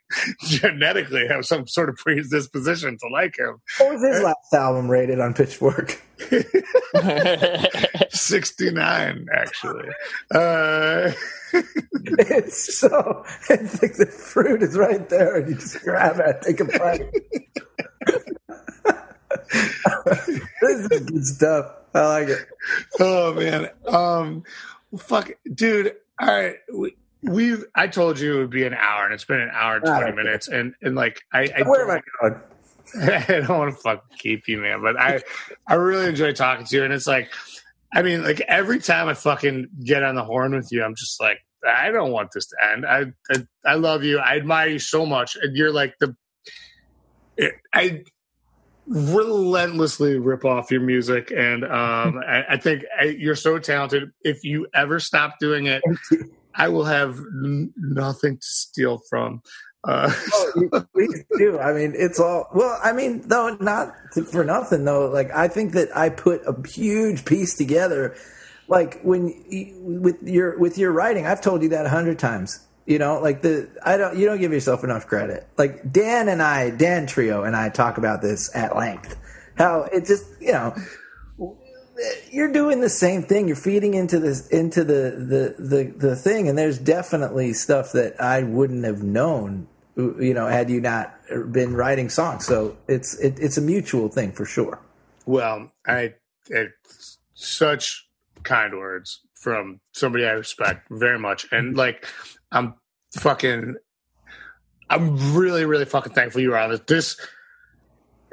[0.44, 3.58] genetically have some sort of predisposition to like him.
[3.78, 6.02] What was his last album rated on Pitchfork?
[8.10, 9.90] 69, actually.
[10.34, 11.12] Uh,
[12.22, 13.24] It's so.
[13.50, 17.12] It's like the fruit is right there, and you just grab it, take a bite.
[20.62, 21.72] this is good stuff.
[21.94, 22.46] I like it.
[23.00, 23.70] oh, man.
[23.88, 24.44] Um,
[24.98, 25.96] fuck, dude.
[26.20, 26.56] All right.
[26.74, 29.76] We, we I told you it would be an hour, and it's been an hour
[29.76, 30.16] and 20 Alright.
[30.16, 30.48] minutes.
[30.48, 32.42] And, and like, I, I Where don't- am I going?
[33.28, 35.22] I don't want to fucking keep you, man, but I
[35.68, 37.30] I really enjoy talking to you, and it's like,
[37.94, 41.22] I mean, like every time I fucking get on the horn with you, I'm just
[41.22, 41.38] like,
[41.68, 42.86] I don't want this to end.
[42.88, 44.18] I, I, I love you.
[44.18, 46.16] I admire you so much, and you're like the.
[47.74, 48.04] I
[48.88, 54.10] relentlessly rip off your music, and um, I, I think I, you're so talented.
[54.24, 55.84] If you ever stop doing it,
[56.60, 59.42] I will have n- nothing to steal from.
[59.86, 61.58] Uh, oh, please do.
[61.58, 62.78] I mean, it's all well.
[62.84, 63.94] I mean, though not
[64.32, 65.08] for nothing though.
[65.08, 68.16] Like I think that I put a huge piece together.
[68.68, 69.34] Like when
[70.04, 72.60] with your with your writing, I've told you that a hundred times.
[72.86, 75.48] You know, like the I don't you don't give yourself enough credit.
[75.58, 79.16] Like Dan and I, Dan Andriano and I talk about this at length.
[79.58, 80.76] How it just you know
[82.32, 83.48] you're doing the same thing.
[83.48, 88.20] You're feeding into this into the, the the the thing, and there's definitely stuff that
[88.22, 91.14] I wouldn't have known, you know, had you not
[91.52, 92.46] been writing songs.
[92.46, 94.80] So it's it, it's a mutual thing for sure.
[95.26, 96.16] Well, I
[96.48, 98.08] it's such
[98.44, 102.08] kind words from somebody I respect very much, and like
[102.52, 102.76] I'm
[103.18, 103.76] fucking,
[104.90, 106.82] I'm really really fucking thankful you were on this.
[106.88, 107.28] This,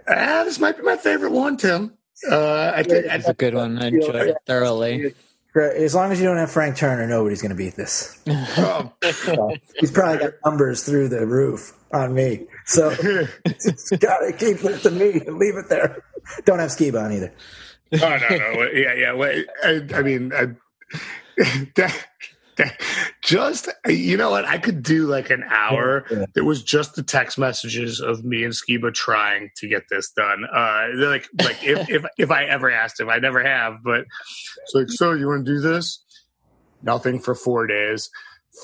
[0.08, 1.95] ah, this might be my favorite one, Tim.
[2.30, 3.78] Uh, I think it's a good one.
[3.78, 5.14] I enjoyed it thoroughly.
[5.54, 8.18] As long as you don't have Frank Turner, nobody's going to beat this.
[8.28, 8.92] Oh.
[9.80, 12.46] he's probably got numbers through the roof on me.
[12.66, 12.90] So
[14.00, 16.02] got to keep it to me and leave it there.
[16.44, 17.32] Don't have Skiba on either.
[17.94, 19.42] Oh no, no, yeah, yeah.
[19.62, 20.46] I, I mean, I,
[21.76, 22.06] that,
[23.22, 26.24] just you know what i could do like an hour yeah.
[26.34, 30.44] it was just the text messages of me and skiba trying to get this done
[30.54, 34.04] uh like like if, if if i ever asked him i never have but
[34.62, 36.04] it's like so you want to do this
[36.82, 38.10] nothing for four days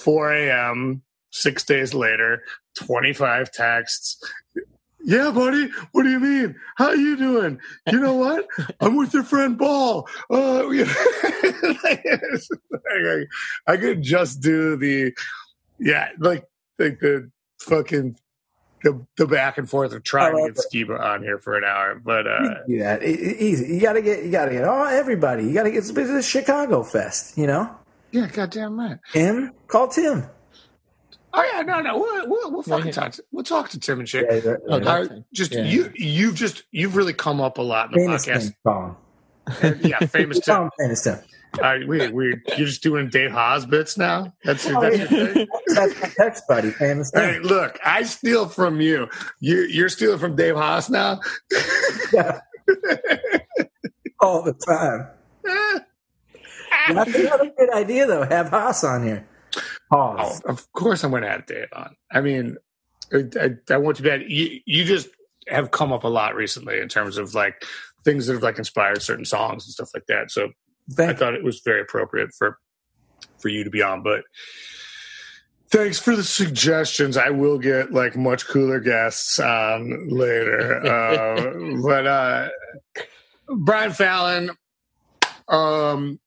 [0.02, 2.42] 4 a.m six days later
[2.76, 4.22] 25 texts
[5.04, 5.68] yeah, buddy.
[5.92, 6.54] What do you mean?
[6.76, 7.58] How you doing?
[7.90, 8.46] You know what?
[8.80, 10.08] I'm with your friend Paul.
[10.30, 10.62] Uh,
[13.66, 15.12] I could just do the,
[15.78, 16.44] yeah, like
[16.78, 17.30] like the
[17.60, 18.16] fucking
[18.82, 21.94] the, the back and forth of trying to get Skiba on here for an hour.
[21.94, 23.74] But uh, yeah, easy.
[23.74, 25.44] You gotta get you gotta get oh everybody.
[25.44, 27.38] You gotta get the Chicago Fest.
[27.38, 27.74] You know.
[28.10, 28.98] Yeah, goddamn right.
[29.12, 30.24] Tim, call Tim.
[31.34, 33.12] Oh yeah, no, no, we'll we'll, we'll fucking yeah, talk.
[33.12, 34.26] To, we'll talk to Tim and shit.
[34.44, 35.62] Yeah, uh, just yeah.
[35.62, 38.96] you, you've just you've really come up a lot in the famous podcast.
[39.60, 40.70] Tim, yeah, famous Tim.
[40.78, 41.18] famous Tim.
[41.58, 44.32] All right, we you're just doing Dave Hause bits now.
[44.42, 45.48] That's, oh, that's your oh, thing.
[45.66, 46.70] That's my text buddy.
[46.70, 49.08] Hey, look, I steal from you.
[49.40, 51.20] You you're stealing from Dave Hause now.
[52.12, 52.40] yeah.
[54.20, 55.08] All the time.
[56.88, 58.24] That's another good idea, though.
[58.24, 59.26] Have Hause on here.
[59.90, 60.42] Pause.
[60.46, 61.96] Oh, of course, I'm going to have Dave on.
[62.10, 62.56] I mean,
[63.12, 64.60] I, I, I want to bet you.
[64.64, 65.08] You just
[65.48, 67.62] have come up a lot recently in terms of like
[68.04, 70.30] things that have like inspired certain songs and stuff like that.
[70.30, 70.50] So
[70.90, 72.58] Thank I thought it was very appropriate for
[73.38, 74.02] for you to be on.
[74.02, 74.22] But
[75.70, 77.16] thanks for the suggestions.
[77.16, 80.84] I will get like much cooler guests on later.
[80.86, 82.48] uh, but uh,
[83.48, 84.50] Brian Fallon,
[85.48, 86.20] um,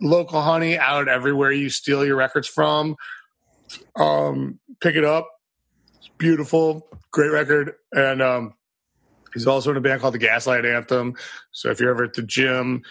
[0.00, 2.96] local honey out everywhere you steal your records from.
[3.96, 5.28] Um, pick it up.
[5.96, 8.54] It's beautiful, great record, and um,
[9.34, 11.14] he's also in a band called the Gaslight Anthem.
[11.50, 12.82] So if you're ever at the gym,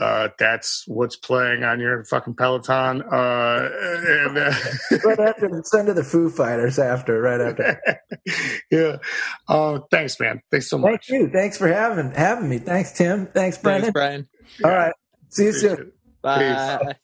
[0.00, 3.02] uh, that's what's playing on your fucking Peloton.
[3.02, 4.54] Uh, and uh,
[5.04, 7.80] right after, send to the Foo Fighters after, right after.
[8.70, 8.96] yeah.
[9.48, 10.40] Uh, thanks, man.
[10.50, 11.08] Thanks so much.
[11.08, 11.30] Thank you.
[11.30, 12.58] Thanks for having having me.
[12.58, 13.26] Thanks, Tim.
[13.26, 13.92] Thanks, Brendan.
[13.92, 14.28] Thanks, Brian.
[14.64, 14.94] All right.
[15.30, 15.92] See you soon.
[16.22, 16.78] Bye.
[16.80, 16.94] Peace.